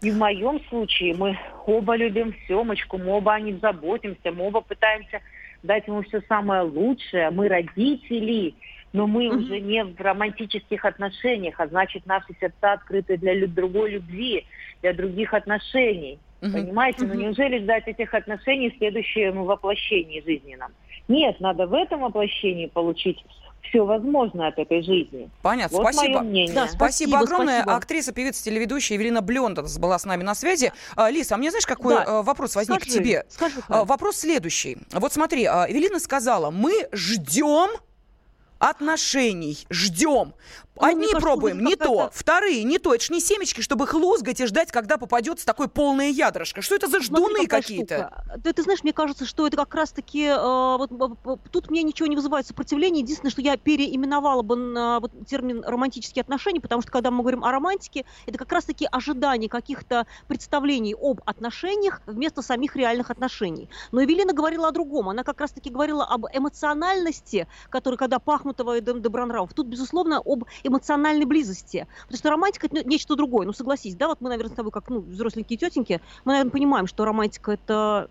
[0.01, 4.59] И в моем случае мы оба любим Семочку, мы оба о нем заботимся, мы оба
[4.59, 5.21] пытаемся
[5.63, 7.31] дать ему все самое лучшее.
[7.31, 8.53] Мы родители,
[8.93, 13.91] но мы mm уже не в романтических отношениях, а значит наши сердца открыты для другой
[13.91, 14.45] любви,
[14.82, 16.19] для других отношений.
[16.41, 16.51] Угу.
[16.51, 17.06] Понимаете?
[17.06, 17.13] Угу.
[17.13, 20.71] Ну неужели ждать этих отношений в следующем воплощении жизненном?
[21.08, 23.17] Нет, надо в этом воплощении получить
[23.62, 25.29] все возможное от этой жизни.
[25.41, 26.19] Понятно, вот спасибо.
[26.21, 26.67] Да, спасибо.
[26.75, 27.62] Спасибо огромное.
[27.62, 27.75] Спасибо.
[27.75, 30.71] Актриса, певица, телеведущая Евелина Блендонс была с нами на связи.
[30.95, 32.03] А, Лиса, а мне знаешь, какой да.
[32.03, 33.25] А, вопрос возник скажи, к тебе?
[33.29, 34.77] Скажи, а, вопрос следующий.
[34.91, 37.69] Вот смотри, Евелина сказала, мы ждем
[38.69, 40.34] отношений, ждем.
[40.75, 42.95] Ну, Одни кажется, пробуем, не то, вторые не то.
[42.95, 46.63] Это ж не семечки, чтобы их лузгать и ждать, когда попадется такое полное ядрышко.
[46.63, 48.23] Что это за ждуны какие-то?
[48.38, 50.25] Да, ты знаешь, мне кажется, что это как раз-таки...
[50.25, 51.19] Э, вот,
[51.51, 53.01] тут мне ничего не вызывает сопротивления.
[53.01, 57.43] Единственное, что я переименовала бы на вот, термин романтические отношения, потому что когда мы говорим
[57.43, 63.69] о романтике, это как раз-таки ожидание каких-то представлений об отношениях вместо самих реальных отношений.
[63.91, 65.09] Но Эвелина говорила о другом.
[65.09, 71.26] Она как раз-таки говорила об эмоциональности, которая, когда Пахмутова и Добронравов, тут, безусловно, об эмоциональной
[71.26, 71.88] близости.
[72.04, 73.45] Потому что романтика это нечто другое.
[73.45, 76.88] Ну, согласись, да, вот мы, наверное, с тобой, как ну, взросленькие тетеньки, мы, наверное, понимаем,
[76.88, 78.10] что романтика это,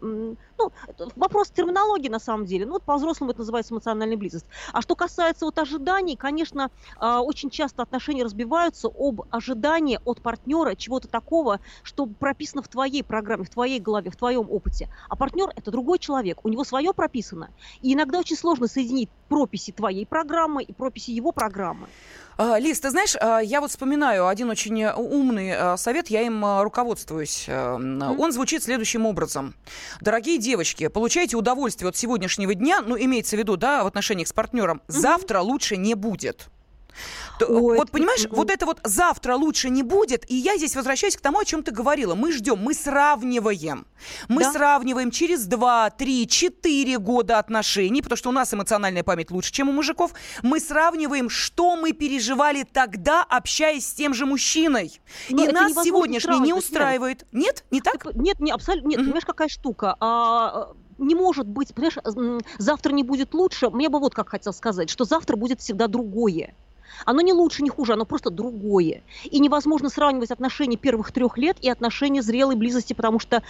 [0.98, 2.66] ну, вопрос терминологии на самому деле.
[2.66, 4.46] Ну, вот по-взрослому это называется эмоциональная близость.
[4.72, 10.74] А что касается вот ожиданий, конечно, а, очень часто отношения разбиваются об ожидании от партнера
[10.74, 14.88] чего-то такого, что прописано в твоей программе, в твоей голове, в твоем опыте.
[15.08, 17.50] А партнер это другой человек, у него свое прописано.
[17.80, 21.88] И иногда очень сложно соединить прописи твоей программы и прописи его программы.
[22.36, 26.44] А, Лиз, ты знаешь, а, я вот вспоминаю один очень умный а, совет, я им
[26.62, 27.48] руководствуюсь.
[27.48, 29.54] Он звучит следующим образом.
[30.00, 34.34] Дорогие девочки, получайте удовольствие от сегодняшнего дня, ну, имеется в виду, да, в отношениях с
[34.34, 36.48] партнером, завтра лучше не будет.
[37.44, 41.20] Ой, вот понимаешь, вот это вот завтра лучше не будет, и я здесь возвращаюсь к
[41.20, 42.14] тому, о чем ты говорила.
[42.14, 43.86] Мы ждем, мы сравниваем.
[44.28, 44.52] Мы да?
[44.52, 49.68] сравниваем через 2, 3, 4 года отношений, потому что у нас эмоциональная память лучше, чем
[49.68, 50.12] у мужиков.
[50.42, 55.00] Мы сравниваем, что мы переживали тогда, общаясь с тем же мужчиной.
[55.30, 57.26] Но и нас сегодняшний не устраивает.
[57.32, 57.64] Нет?
[57.70, 58.14] Не так?
[58.14, 59.00] Нет, не, абсолютно нет.
[59.00, 59.96] Понимаешь, какая штука?
[60.00, 61.98] А, не может быть, понимаешь,
[62.58, 63.70] завтра не будет лучше.
[63.70, 66.54] Мне бы вот как хотел сказать, что завтра будет всегда другое.
[67.04, 69.02] Оно не лучше, не хуже, оно просто другое.
[69.24, 73.42] И невозможно сравнивать отношения первых трех лет и отношения зрелой близости, потому что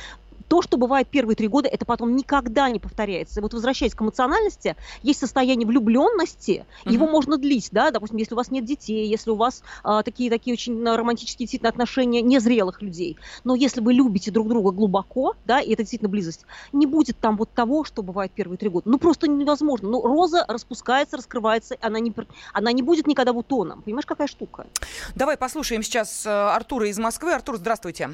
[0.53, 3.41] то, что бывает первые три года, это потом никогда не повторяется.
[3.41, 6.93] И вот возвращаясь к эмоциональности, есть состояние влюбленности, mm-hmm.
[6.93, 10.29] его можно длить, да, допустим, если у вас нет детей, если у вас а, такие
[10.29, 13.17] такие очень романтические действительно отношения незрелых людей.
[13.45, 17.38] Но если вы любите друг друга глубоко, да, и это действительно близость, не будет там
[17.38, 18.91] вот того, что бывает первые три года.
[18.91, 19.88] Ну просто невозможно.
[19.88, 22.12] Ну роза распускается, раскрывается, она не
[22.53, 23.81] она не будет никогда бутоном.
[23.81, 24.67] Понимаешь, какая штука?
[25.15, 27.33] Давай послушаем сейчас э, Артура из Москвы.
[27.33, 28.11] Артур, здравствуйте.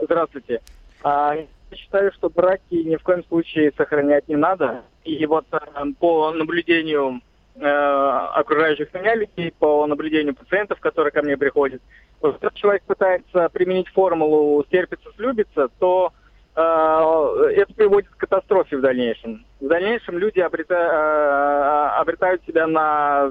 [0.00, 0.62] Здравствуйте.
[1.02, 4.82] А, я считаю, что браки ни в коем случае сохранять не надо.
[5.04, 5.58] И вот э,
[5.98, 7.20] по наблюдению
[7.56, 11.82] э, окружающих меня людей, по наблюдению пациентов, которые ко мне приходят,
[12.20, 16.12] вот, если человек пытается применить формулу «стерпится, слюбится», то
[16.56, 19.44] э, это приводит к катастрофе в дальнейшем.
[19.60, 23.30] В дальнейшем люди обрета, э, обретают себя на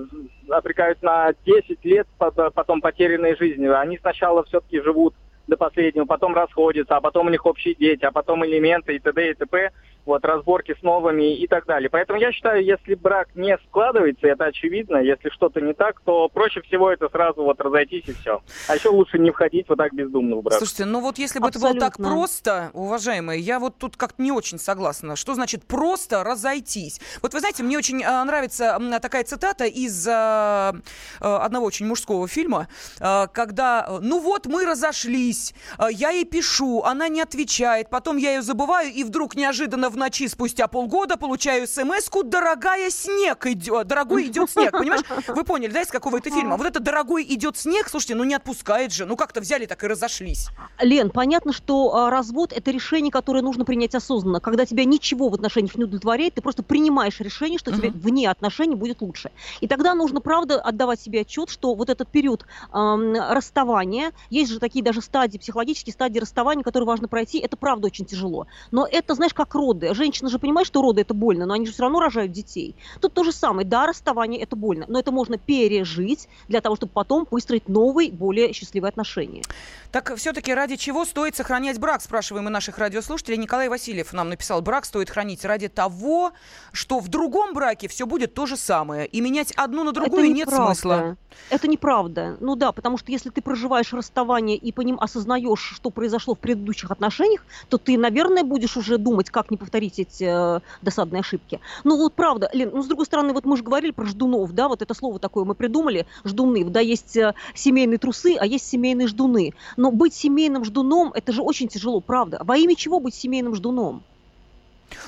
[0.49, 3.67] обрекают на 10 лет потом потерянной жизни.
[3.67, 5.13] Они сначала все-таки живут
[5.47, 9.31] до последнего, потом расходятся, а потом у них общие дети, а потом элементы и т.д.
[9.31, 9.71] и т.п
[10.07, 11.89] вот, разборки с новыми и так далее.
[11.89, 16.61] Поэтому я считаю, если брак не складывается, это очевидно, если что-то не так, то проще
[16.61, 18.41] всего это сразу вот разойтись и все.
[18.67, 20.57] А еще лучше не входить вот так бездумно в брак.
[20.57, 21.67] Слушайте, ну вот если бы Абсолютно.
[21.67, 25.15] это было так просто, уважаемые, я вот тут как-то не очень согласна.
[25.15, 27.01] Что значит просто разойтись?
[27.21, 30.73] Вот вы знаете, мне очень а, нравится такая цитата из а,
[31.19, 32.67] а, одного очень мужского фильма,
[32.97, 35.53] когда, ну вот мы разошлись,
[35.89, 40.27] я ей пишу, она не отвечает, потом я ее забываю, и вдруг неожиданно в ночи
[40.27, 43.87] спустя полгода получаю смс-ку «Дорогая, снег идет».
[43.87, 45.01] Дорогой идет снег, понимаешь?
[45.27, 46.55] Вы поняли, да, из какого это фильма?
[46.57, 49.05] Вот это «Дорогой идет снег», слушайте, ну не отпускает же.
[49.05, 50.49] Ну как-то взяли так и разошлись.
[50.79, 54.39] Лен, понятно, что а, развод это решение, которое нужно принять осознанно.
[54.39, 58.75] Когда тебя ничего в отношениях не удовлетворяет, ты просто принимаешь решение, что тебе вне отношений
[58.75, 59.31] будет лучше.
[59.59, 64.59] И тогда нужно, правда, отдавать себе отчет, что вот этот период эм, расставания, есть же
[64.59, 68.47] такие даже стадии, психологические стадии расставания, которые важно пройти, это правда очень тяжело.
[68.71, 69.86] Но это, знаешь, как роды.
[69.93, 72.75] Женщина же понимает, что роды это больно, но они же все равно рожают детей.
[73.01, 73.67] Тут то же самое.
[73.67, 78.53] Да, расставание это больно, но это можно пережить для того, чтобы потом выстроить новые, более
[78.53, 79.43] счастливые отношения.
[79.91, 83.37] Так все-таки ради чего стоит сохранять брак, спрашиваем мы наших радиослушателей.
[83.37, 86.31] Николай Васильев нам написал, брак стоит хранить ради того,
[86.71, 89.05] что в другом браке все будет то же самое.
[89.07, 90.73] И менять одну на другую это нет неправда.
[90.73, 91.17] смысла.
[91.49, 92.37] Это неправда.
[92.39, 96.39] Ну да, потому что если ты проживаешь расставание и по ним осознаешь, что произошло в
[96.39, 101.59] предыдущих отношениях, то ты, наверное, будешь уже думать, как не повторить эти э, досадные ошибки.
[101.83, 104.67] Ну вот правда, Лен, ну с другой стороны, вот мы же говорили про ждунов, да,
[104.67, 109.07] вот это слово такое мы придумали, ждуны, да, есть э, семейные трусы, а есть семейные
[109.07, 109.53] ждуны.
[109.77, 112.41] Но быть семейным ждуном, это же очень тяжело, правда.
[112.43, 114.03] Во имя чего быть семейным ждуном?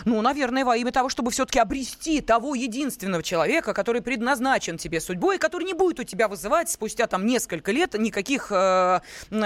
[0.05, 5.35] Ну, наверное, во имя того, чтобы все-таки обрести того единственного человека, который предназначен тебе судьбой,
[5.35, 8.99] и который не будет у тебя вызывать спустя там несколько лет никаких э,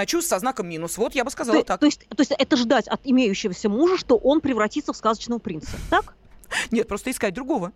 [0.06, 0.98] чувств со знаком минус.
[0.98, 1.80] Вот я бы сказала то, так.
[1.80, 5.72] То есть, то есть это ждать от имеющегося мужа, что он превратится в сказочного принца,
[5.90, 6.16] так?
[6.72, 7.72] Нет, просто искать другого.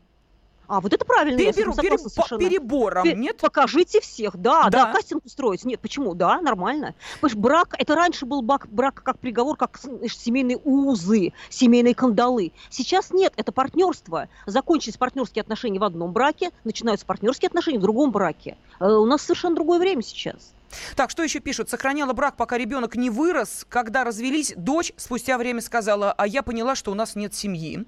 [0.67, 2.39] А, вот это правильно, я Переберу- согласна переб- совершенно.
[2.39, 3.37] перебором, Пе- нет?
[3.37, 4.91] Покажите всех, да, да, Да.
[4.93, 5.63] кастинг устроить.
[5.63, 6.13] Нет, почему?
[6.13, 6.93] Да, нормально.
[7.21, 12.51] Понимаешь, брак, это раньше был брак, брак как приговор, как семейные узы, семейные кандалы.
[12.69, 14.27] Сейчас нет, это партнерство.
[14.45, 18.57] Закончились партнерские отношения в одном браке, начинаются партнерские отношения в другом браке.
[18.79, 20.53] Э, У нас совершенно другое время сейчас.
[20.95, 21.69] Так, что еще пишут?
[21.69, 23.65] Сохраняла брак, пока ребенок не вырос.
[23.69, 27.85] Когда развелись, дочь спустя время сказала, а я поняла, что у нас нет семьи.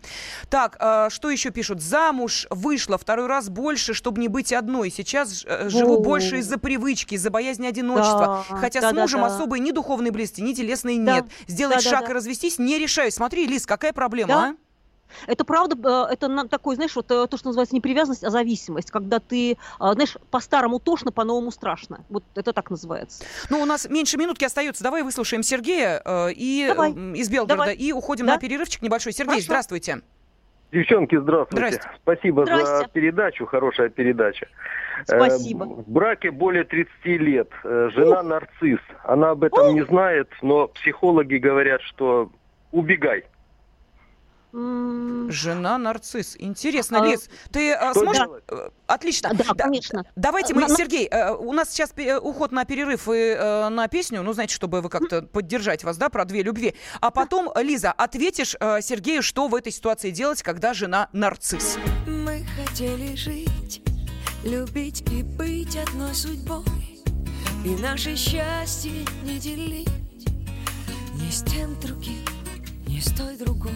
[0.49, 1.81] Так, а, что еще пишут?
[1.81, 4.89] Замуж вышла второй раз больше, чтобы не быть одной.
[4.91, 6.01] Сейчас э, живу Во.
[6.03, 8.45] больше из-за привычки, из-за боязни одиночества.
[8.49, 9.27] Да, Хотя да, с да, мужем да.
[9.27, 11.15] особой ни духовной близости, ни телесной Да.
[11.15, 11.25] нет.
[11.47, 12.11] Сделать Да, да, шаг да.
[12.11, 13.13] и развестись не решаюсь.
[13.15, 14.49] Смотри, Лиз, какая проблема, Да.
[14.49, 14.55] а?
[15.27, 18.91] Это правда, э, это такой, знаешь, вот э, то, что называется не привязанность, а зависимость,
[18.91, 22.03] когда ты, э, знаешь, по-старому тошно, по-новому страшно.
[22.09, 23.23] Вот это так называется.
[23.49, 24.83] Ну, у нас меньше минутки остается.
[24.83, 26.91] Давай выслушаем Сергея э, и, Давай.
[26.91, 27.75] из Белгорода Давай.
[27.75, 28.33] и уходим Да.
[28.35, 29.13] на перерывчик небольшой.
[29.13, 29.45] Сергей, Хорошо.
[29.45, 30.01] здравствуйте.
[30.71, 31.71] Девчонки, здравствуйте.
[31.71, 31.89] Здрасте.
[32.03, 32.89] Спасибо за Здрасте.
[32.93, 34.47] передачу, хорошая передача.
[35.03, 35.65] Спасибо.
[35.65, 37.49] Э, в браке более 30 лет.
[37.63, 38.79] Жена нарцисс.
[39.03, 42.31] Она об этом не знает, но психологи говорят, что
[42.71, 43.25] убегай.
[44.51, 46.35] Жена нарцисс.
[46.39, 48.23] Интересно, А, Лиз, ты а, сможешь...
[48.23, 48.43] делать?
[48.49, 49.29] э, Отлично.
[49.33, 50.05] Да, Да, конечно.
[50.15, 53.87] Давайте Э, мы, Сергей, э, у нас сейчас пе- уход на перерыв и э, на
[53.87, 56.73] песню, ну, знаете, чтобы вы как-то поддержать вас, да, про две любви.
[56.99, 61.77] А потом, Лиза, ответишь э, Сергею, что в этой ситуации делать, когда жена нарцисс.
[62.07, 63.83] Мы хотели жить,
[64.43, 66.63] любить и быть одной судьбой
[67.65, 69.89] И наше счастье не делить
[71.15, 72.23] Ни с тем другим,
[72.87, 73.73] ни с той другой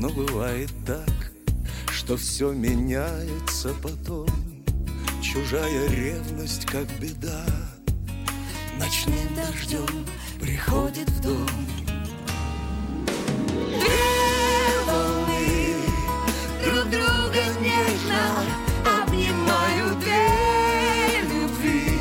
[0.00, 1.30] Но бывает так,
[1.92, 4.26] что все меняется потом.
[5.22, 7.44] Чужая ревность, как беда,
[8.78, 10.06] ночным дождем
[10.40, 11.50] приходит в дом.
[13.78, 14.00] Две
[14.86, 15.74] волны
[16.64, 18.42] друг друга нежно
[19.02, 21.98] обнимают Две любви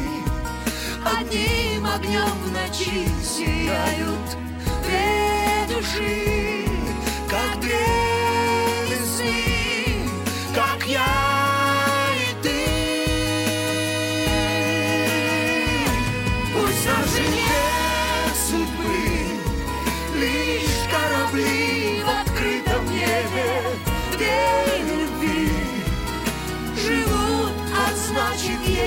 [1.03, 4.37] одним огнем в ночи сияют
[4.85, 6.38] Две души,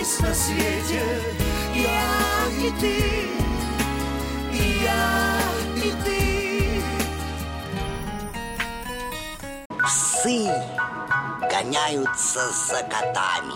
[0.03, 1.01] есть на свете
[1.77, 2.97] Я и ты,
[4.53, 5.39] и я
[5.77, 6.83] и ты
[9.85, 10.51] Псы
[11.51, 13.55] гоняются за котами.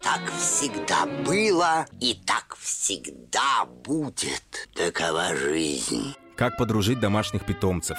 [0.00, 4.68] Так всегда было и так всегда будет.
[4.74, 6.14] Такова жизнь.
[6.36, 7.98] Как подружить домашних питомцев,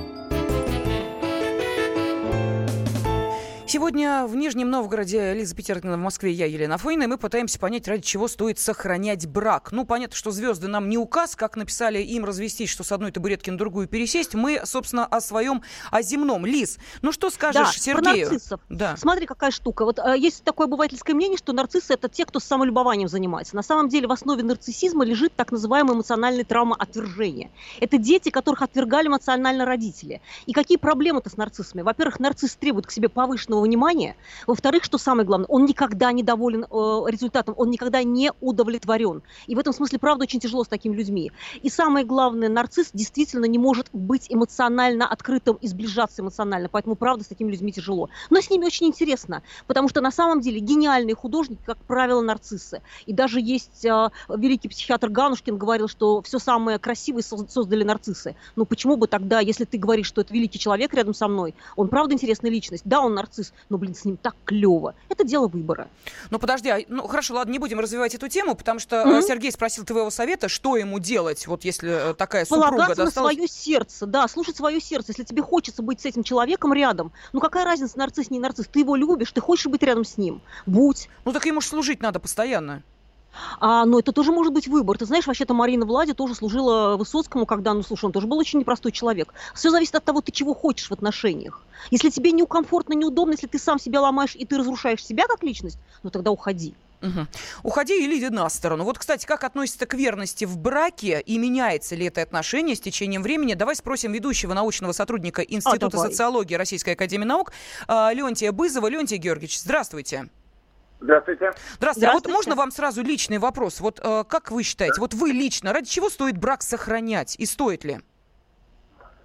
[3.81, 7.87] Сегодня в Нижнем Новгороде Лиза Петеркина, в Москве я, Елена Фойна, и мы пытаемся понять,
[7.87, 9.71] ради чего стоит сохранять брак.
[9.71, 13.49] Ну, понятно, что звезды нам не указ, как написали им развестись, что с одной табуретки
[13.49, 14.35] на другую пересесть.
[14.35, 16.45] Мы, собственно, о своем, о земном.
[16.45, 18.03] Лиз, ну что скажешь да, Сергею?
[18.03, 18.59] Про нарциссов.
[18.69, 18.95] Да.
[18.97, 19.83] Смотри, какая штука.
[19.83, 23.55] Вот э, есть такое обывательское мнение, что нарциссы это те, кто с самолюбованием занимается.
[23.55, 27.49] На самом деле в основе нарциссизма лежит так называемая эмоциональная травма отвержения.
[27.79, 30.21] Это дети, которых отвергали эмоционально родители.
[30.45, 31.81] И какие проблемы-то с нарциссами?
[31.81, 34.15] Во-первых, нарцисс требует к себе повышенного внимания.
[34.47, 36.65] Во-вторых, что самое главное, он никогда не доволен э,
[37.07, 39.21] результатом, он никогда не удовлетворен.
[39.47, 41.31] И в этом смысле, правда, очень тяжело с такими людьми.
[41.63, 46.67] И самое главное, нарцисс действительно не может быть эмоционально открытым и сближаться эмоционально.
[46.69, 48.09] Поэтому, правда, с такими людьми тяжело.
[48.29, 52.81] Но с ними очень интересно, потому что на самом деле гениальные художники, как правило, нарциссы.
[53.05, 58.35] И даже есть э, великий психиатр Ганушкин говорил, что все самое красивое создали нарциссы.
[58.57, 61.87] Ну почему бы тогда, если ты говоришь, что это великий человек рядом со мной, он
[61.87, 64.95] правда интересная личность, да, он нарцисс, но, блин, с ним так клево.
[65.09, 65.87] Это дело выбора.
[66.29, 69.21] Ну, подожди, а, ну, хорошо, ладно, не будем развивать эту тему, потому что mm-hmm.
[69.21, 73.37] Сергей спросил твоего совета, что ему делать, вот если э, такая супруга Полагаться досталась...
[73.37, 75.11] на свое сердце, да, слушать свое сердце.
[75.11, 78.79] Если тебе хочется быть с этим человеком рядом, ну, какая разница, нарцисс, не нарцисс, ты
[78.79, 81.09] его любишь, ты хочешь быть рядом с ним, будь.
[81.25, 82.83] Ну, так ему же служить надо постоянно.
[83.59, 84.97] А, но это тоже может быть выбор.
[84.97, 88.59] Ты знаешь, вообще-то Марина Влади тоже служила Высоцкому, когда, ну, слушай, он тоже был очень
[88.59, 89.33] непростой человек.
[89.53, 91.61] Все зависит от того, ты чего хочешь в отношениях.
[91.89, 95.77] Если тебе некомфортно, неудобно, если ты сам себя ломаешь и ты разрушаешь себя как личность,
[96.03, 96.75] ну тогда уходи.
[97.01, 97.27] Угу.
[97.63, 98.83] Уходи или иди на сторону.
[98.83, 103.23] Вот, кстати, как относится к верности в браке и меняется ли это отношение с течением
[103.23, 103.55] времени?
[103.55, 107.53] Давай спросим ведущего научного сотрудника Института а, социологии Российской Академии Наук
[107.87, 108.87] а, Леонтия Бызова.
[108.87, 110.29] Леонтий Георгиевич, здравствуйте.
[111.01, 111.51] Здравствуйте.
[111.77, 112.09] Здравствуйте.
[112.09, 113.81] А вот можно вам сразу личный вопрос?
[113.81, 115.01] Вот э, как вы считаете, да.
[115.01, 117.97] вот вы лично, ради чего стоит брак сохранять и стоит ли?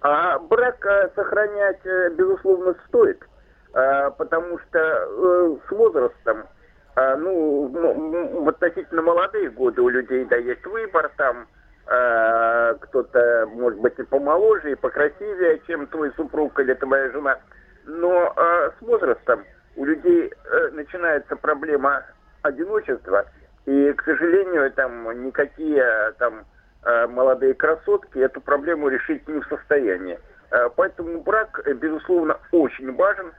[0.01, 3.23] А, брак а, сохранять, э, безусловно, стоит,
[3.73, 6.45] а, потому что а, с возрастом,
[6.95, 11.47] а, ну, ну, в относительно молодые годы у людей, да, есть выбор, там,
[11.85, 17.39] а, кто-то, может быть, и помоложе, и покрасивее, чем твой супруг или твоя жена,
[17.85, 19.43] но а, с возрастом
[19.77, 22.03] у людей э, начинается проблема
[22.41, 23.25] одиночества,
[23.65, 26.45] и, к сожалению, там никакие там
[26.83, 30.19] э, молодые красотки эту проблему решить не в состоянии.
[30.51, 33.31] Э, поэтому брак, безусловно, очень важен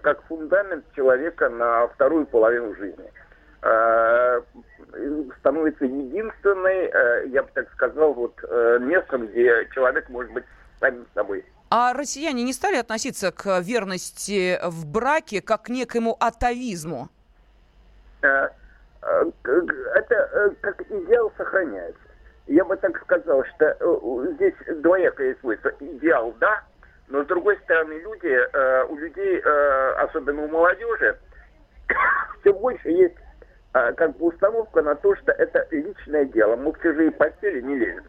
[0.00, 3.12] как фундамент человека на вторую половину жизни.
[5.40, 8.42] Становится единственной, я бы так сказал, вот
[8.80, 10.44] местом, где человек может быть
[10.80, 11.44] самим собой.
[11.68, 17.08] А россияне не стали относиться к верности в браке как к некоему атовизму?
[18.22, 18.48] Э,
[19.02, 19.30] э,
[19.94, 22.00] это э, как идеал сохраняется.
[22.46, 25.72] Я бы так сказал, что здесь двоякое свойство.
[25.80, 26.62] Идеал, да,
[27.08, 29.40] но с другой стороны, люди, у людей,
[29.98, 31.18] особенно у молодежи,
[32.40, 33.16] все больше есть
[33.72, 36.54] как бы установка на то, что это личное дело.
[36.54, 38.04] Мы в чужие постели не лезем.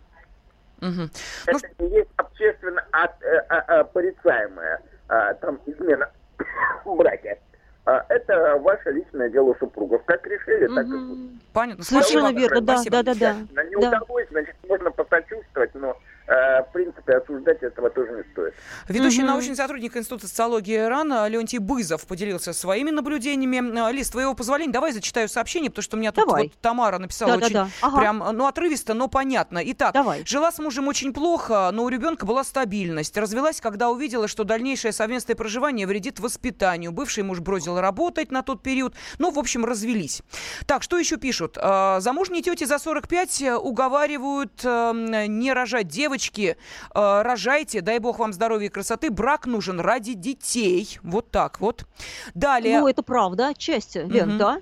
[0.81, 1.09] Угу.
[1.47, 1.85] Это ну...
[1.87, 6.09] не есть общественно от, э, э, порицаемая э, там измена
[6.85, 7.39] в браке.
[7.85, 10.03] А, это ваше личное дело супругов.
[10.05, 10.75] Как решили, угу.
[10.75, 11.41] так и будет.
[11.53, 11.83] Понятно.
[11.83, 13.63] Совершенно верно, да, да, да, да.
[13.63, 15.97] Не удалось, значит, можно посочувствовать, но
[16.27, 18.53] в принципе, осуждать этого тоже не стоит.
[18.89, 19.27] Ведущий угу.
[19.27, 23.89] научный сотрудник Института социологии РАН Леонтий Бызов поделился своими наблюдениями.
[23.89, 27.37] Э, Лиз, твоего позволения, давай зачитаю сообщение, потому что у меня тут вот Тамара написала
[27.37, 27.69] да, очень да, да.
[27.81, 27.97] Ага.
[27.97, 29.61] прям, ну, отрывисто, но понятно.
[29.63, 30.25] Итак, давай.
[30.25, 33.17] жила с мужем очень плохо, но у ребенка была стабильность.
[33.17, 36.91] Развелась, когда увидела, что дальнейшее совместное проживание вредит воспитанию.
[36.91, 38.95] Бывший муж бросил работать на тот период.
[39.17, 40.21] Ну, в общем, развелись.
[40.65, 41.57] Так, что еще пишут?
[41.57, 46.57] Э, замужние тети за 45 уговаривают не рожать девочек девочки,
[46.93, 49.09] э, рожайте, дай бог вам здоровья и красоты.
[49.09, 50.99] Брак нужен ради детей.
[51.03, 51.85] Вот так вот.
[52.33, 52.79] Далее.
[52.79, 54.37] Ну, это правда, отчасти, Лен, угу.
[54.37, 54.61] да?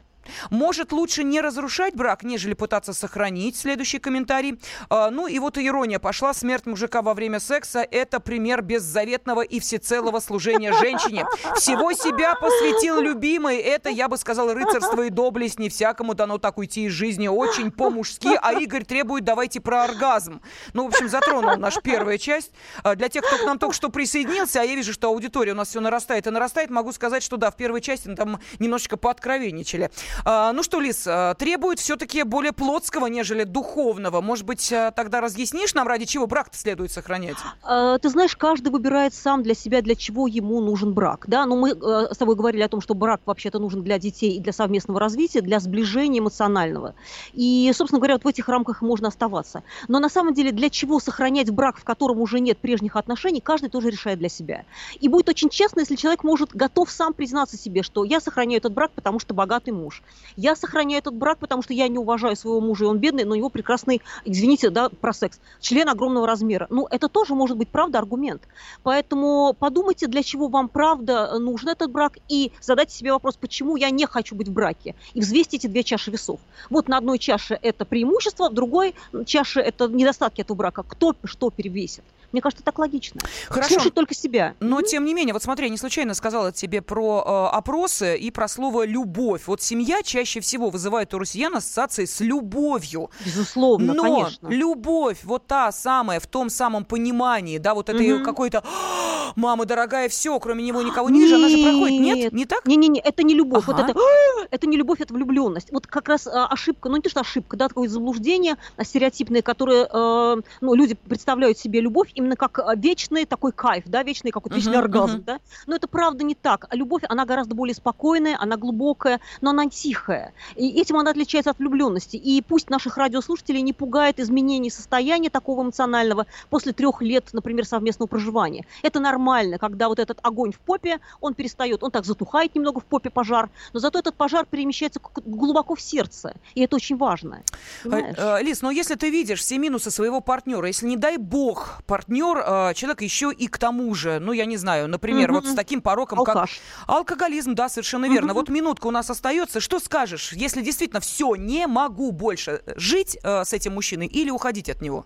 [0.49, 3.57] Может лучше не разрушать брак, нежели пытаться сохранить.
[3.57, 4.59] Следующий комментарий.
[4.89, 6.34] А, ну и вот ирония пошла.
[6.34, 11.26] Смерть мужика во время секса– это пример беззаветного и всецелого служения женщине.
[11.55, 13.57] Всего себя посвятил любимой.
[13.57, 15.59] Это, я бы сказала, рыцарство и доблесть.
[15.59, 17.28] Не всякому дано так уйти из жизни.
[17.28, 18.38] Очень по-мужски.
[18.41, 20.41] А Игорь требует «давайте про оргазм».
[20.73, 22.51] Ну, в общем, затронул наша первая часть.
[22.84, 25.55] А, для тех, кто к нам только что присоединился, а я вижу, что аудитория у
[25.55, 29.91] нас все нарастает и нарастает, могу сказать, что да, в первой части там немножечко пооткровенничали.
[30.24, 34.22] А, ну что, Лиз, а, требует все-таки более плотского, нежели духовного.
[34.22, 37.38] Может быть, а, тогда разъяснишь нам, ради чего брак-то следует сохранять?
[37.63, 41.26] Ты знаешь, каждый выбирает сам для себя, для чего ему нужен брак.
[41.28, 41.45] Да?
[41.45, 44.39] Но мы э, с тобой говорили о том, что брак вообще-то нужен для детей и
[44.39, 46.93] для совместного развития, для сближения эмоционального.
[47.34, 49.63] И, собственно говоря, вот в этих рамках можно оставаться.
[49.88, 53.70] Но на самом деле, для чего сохранять брак, в котором уже нет прежних отношений, каждый
[53.70, 54.66] тоже решает для себя.
[54.99, 58.74] И будет очень честно, если человек может готов сам признаться себе, что я сохраняю этот
[58.74, 60.03] брак, потому что богатый муж.
[60.35, 63.33] Я сохраняю этот брак, потому что я не уважаю своего мужа, и он бедный, но
[63.33, 66.67] у него прекрасный, извините, да, про секс, член огромного размера.
[66.69, 68.41] Ну, это тоже может быть, правда, аргумент.
[68.83, 73.89] Поэтому подумайте, для чего вам, правда, нужен этот брак, и задайте себе вопрос, почему я
[73.89, 74.95] не хочу быть в браке.
[75.13, 76.39] И взвесьте эти две чаши весов.
[76.69, 78.95] Вот на одной чаше это преимущество, в другой
[79.25, 80.83] чаше это недостатки этого брака.
[80.83, 82.03] Кто что перевесит?
[82.36, 83.21] Мне кажется, так логично.
[83.47, 83.75] Хорошо.
[83.75, 84.55] Слушать только себя.
[84.59, 88.29] Но, тем не менее, вот смотри, я не случайно сказала тебе про э, опросы и
[88.29, 89.43] про слово «любовь».
[89.47, 93.09] Вот семья чаще всего вызывает у россиян ассоциации с любовью.
[93.25, 94.49] Безусловно, Но конечно.
[94.49, 98.25] любовь, вот та самая, в том самом понимании, да, вот этой Мгм.
[98.25, 102.01] какой-то «А, «мама дорогая, все, кроме него никого не вижу», она же проходит.
[102.01, 102.33] Нет?
[102.33, 102.67] Не так?
[102.67, 103.65] Не-не-не, это не любовь.
[103.65, 105.71] Вот это, «А, это не любовь, это влюбленность.
[105.71, 109.41] Вот как раз а, ошибка, ну не то, что ошибка, да, такое заблуждение а, стереотипное,
[109.41, 114.32] которое, э, ну, люди представляют себе любовь именно как а, вечный такой кайф, да, вечный
[114.32, 115.23] какой-то вечный Мгм, оргазм, мгм.
[115.23, 115.39] да.
[115.67, 116.67] Но это правда не так.
[116.71, 120.34] Любовь, она гораздо более спокойная, она глубокая, но она тихая.
[120.55, 122.17] И этим она отличается от влюбленности.
[122.17, 128.07] И пусть наших радиослушателей не пугает изменение состояния такого эмоционального после трех лет, например, совместного
[128.07, 128.65] проживания.
[128.82, 132.86] Это нормально, когда вот этот огонь в попе, он перестает, он так затухает немного в
[132.86, 136.34] попе пожар, но зато этот пожар перемещается глубоко в сердце.
[136.55, 137.43] И это очень важно.
[137.84, 138.15] Понимаешь?
[138.17, 141.82] Э, э, Лиз, но если ты видишь все минусы своего партнера, если, не дай бог,
[141.86, 142.04] партнер,
[142.45, 145.41] э, человек еще и к тому же, ну, я не знаю, например, Мгм.
[145.41, 146.59] вот с таким пороком, Алкаш.
[146.85, 148.27] как алкоголизм, да, совершенно верно.
[148.27, 148.35] Мгм.
[148.35, 149.59] Вот минутка у нас остается.
[149.59, 154.69] Что скажешь, если действительно все, не могу больше жить э, с этим мужчиной или уходить
[154.69, 155.05] от него?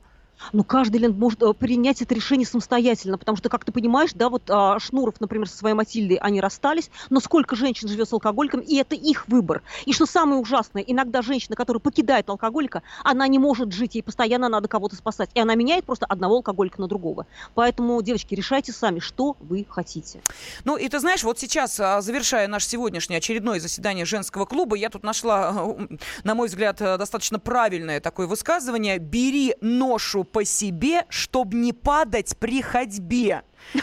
[0.54, 4.30] Ну, каждый Лен может э, принять это решение самостоятельно, потому что, как ты понимаешь, да,
[4.30, 8.62] вот а, Шнуров, например, со своей Матильдой, они расстались, но сколько женщин живет с алкоголиком,
[8.62, 9.62] и это их выбор.
[9.86, 14.50] И что самое ужасное, иногда женщина, которая покидает алкоголика, она не может жить, ей постоянно
[14.50, 17.26] надо кого-то спасать, и она меняет просто одного алкоголика на другого.
[17.54, 20.22] Поэтому, девочки, решайте сами, что вы хотите.
[20.66, 24.90] Ну, и ты знаешь, вот сейчас, а, завершая наше сегодняшнее очередное заседание женского клуба, я
[24.90, 25.76] тут нашла,
[26.24, 28.98] на мой взгляд, э, достаточно правильное такое высказывание.
[29.00, 33.44] «Бери ношу по себе, чтобы не падать при ходьбе».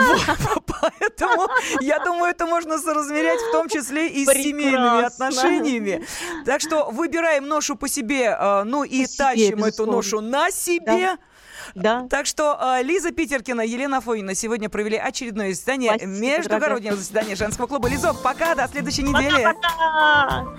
[0.00, 1.48] Вот, Поэтому,
[1.80, 6.04] я думаю, это можно соразмерять в том числе и с семейными отношениями.
[6.44, 10.50] Так что выбираем ношу по себе, э, ну и По себе, тащим эту ношу на
[10.50, 11.16] себе.
[11.74, 12.06] Да.
[12.10, 16.96] Так что э, Лиза Питеркина, Елена Афонина сегодня провели очередное заседание Спасибо, междугороднего дорогая.
[16.96, 17.88] заседания женского клуба.
[17.88, 19.44] Лизок, пока, до следующей недели.
[19.44, 20.56] Пока-пока!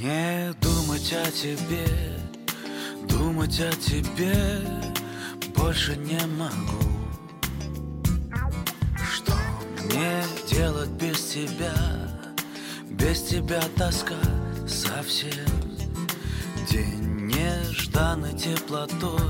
[0.00, 1.86] Не думать о тебе,
[3.06, 4.60] думать о тебе
[5.54, 6.86] больше не могу.
[9.12, 9.34] Что
[9.84, 11.74] мне делать без тебя,
[12.88, 14.14] без тебя тоска
[14.66, 15.46] совсем.
[16.70, 19.20] День нежданной теплотой,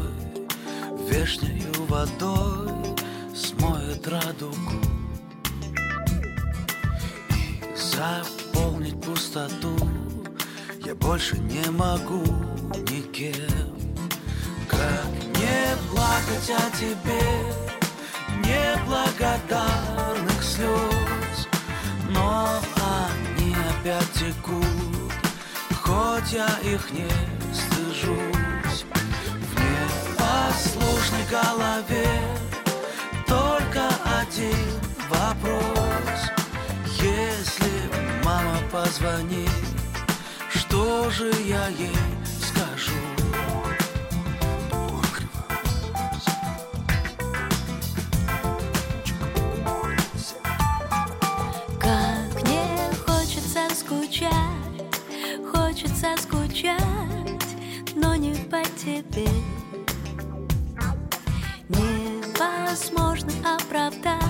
[1.09, 2.71] вешнею водой
[3.35, 4.81] смоет радугу.
[7.31, 9.90] И заполнить пустоту
[10.91, 12.25] я больше не могу
[12.91, 13.71] никем.
[14.69, 15.07] Как
[15.39, 17.27] не плакать о тебе,
[18.45, 21.47] неблагодарных слез,
[22.09, 25.13] но они опять текут,
[25.81, 27.09] хоть я их не
[27.55, 28.85] стыжусь.
[29.49, 32.11] В непослушной голове
[33.29, 33.85] только
[34.21, 34.67] один
[35.09, 36.19] вопрос.
[37.01, 37.75] Если
[38.25, 39.70] мама позвонит,
[40.81, 42.93] что же я ей скажу?
[51.79, 52.65] Как мне
[53.07, 54.31] хочется скучать,
[55.53, 56.81] хочется скучать,
[57.95, 59.29] но не по тебе.
[61.69, 64.30] Невозможно оправдать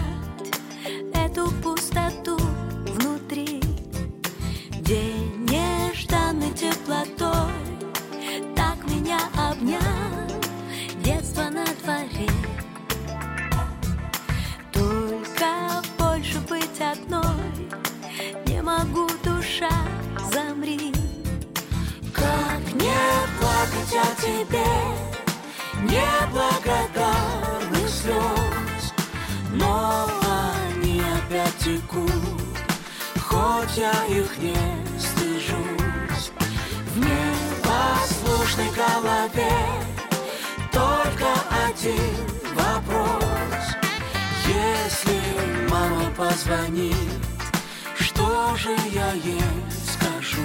[41.80, 41.96] один
[42.54, 43.24] вопрос.
[44.46, 46.94] Если мама позвонит,
[47.98, 49.40] что же я ей
[49.86, 50.40] скажу?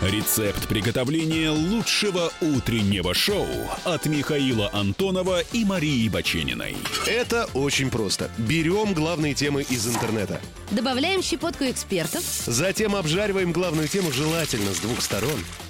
[0.00, 3.46] Рецепт приготовления лучшего утреннего шоу
[3.84, 6.76] от Михаила Антонова и Марии Бачениной.
[7.06, 8.30] Это очень просто.
[8.38, 10.40] Берем главные темы из интернета.
[10.70, 12.22] Добавляем щепотку экспертов.
[12.46, 15.40] Затем обжариваем главную тему желательно с двух сторон.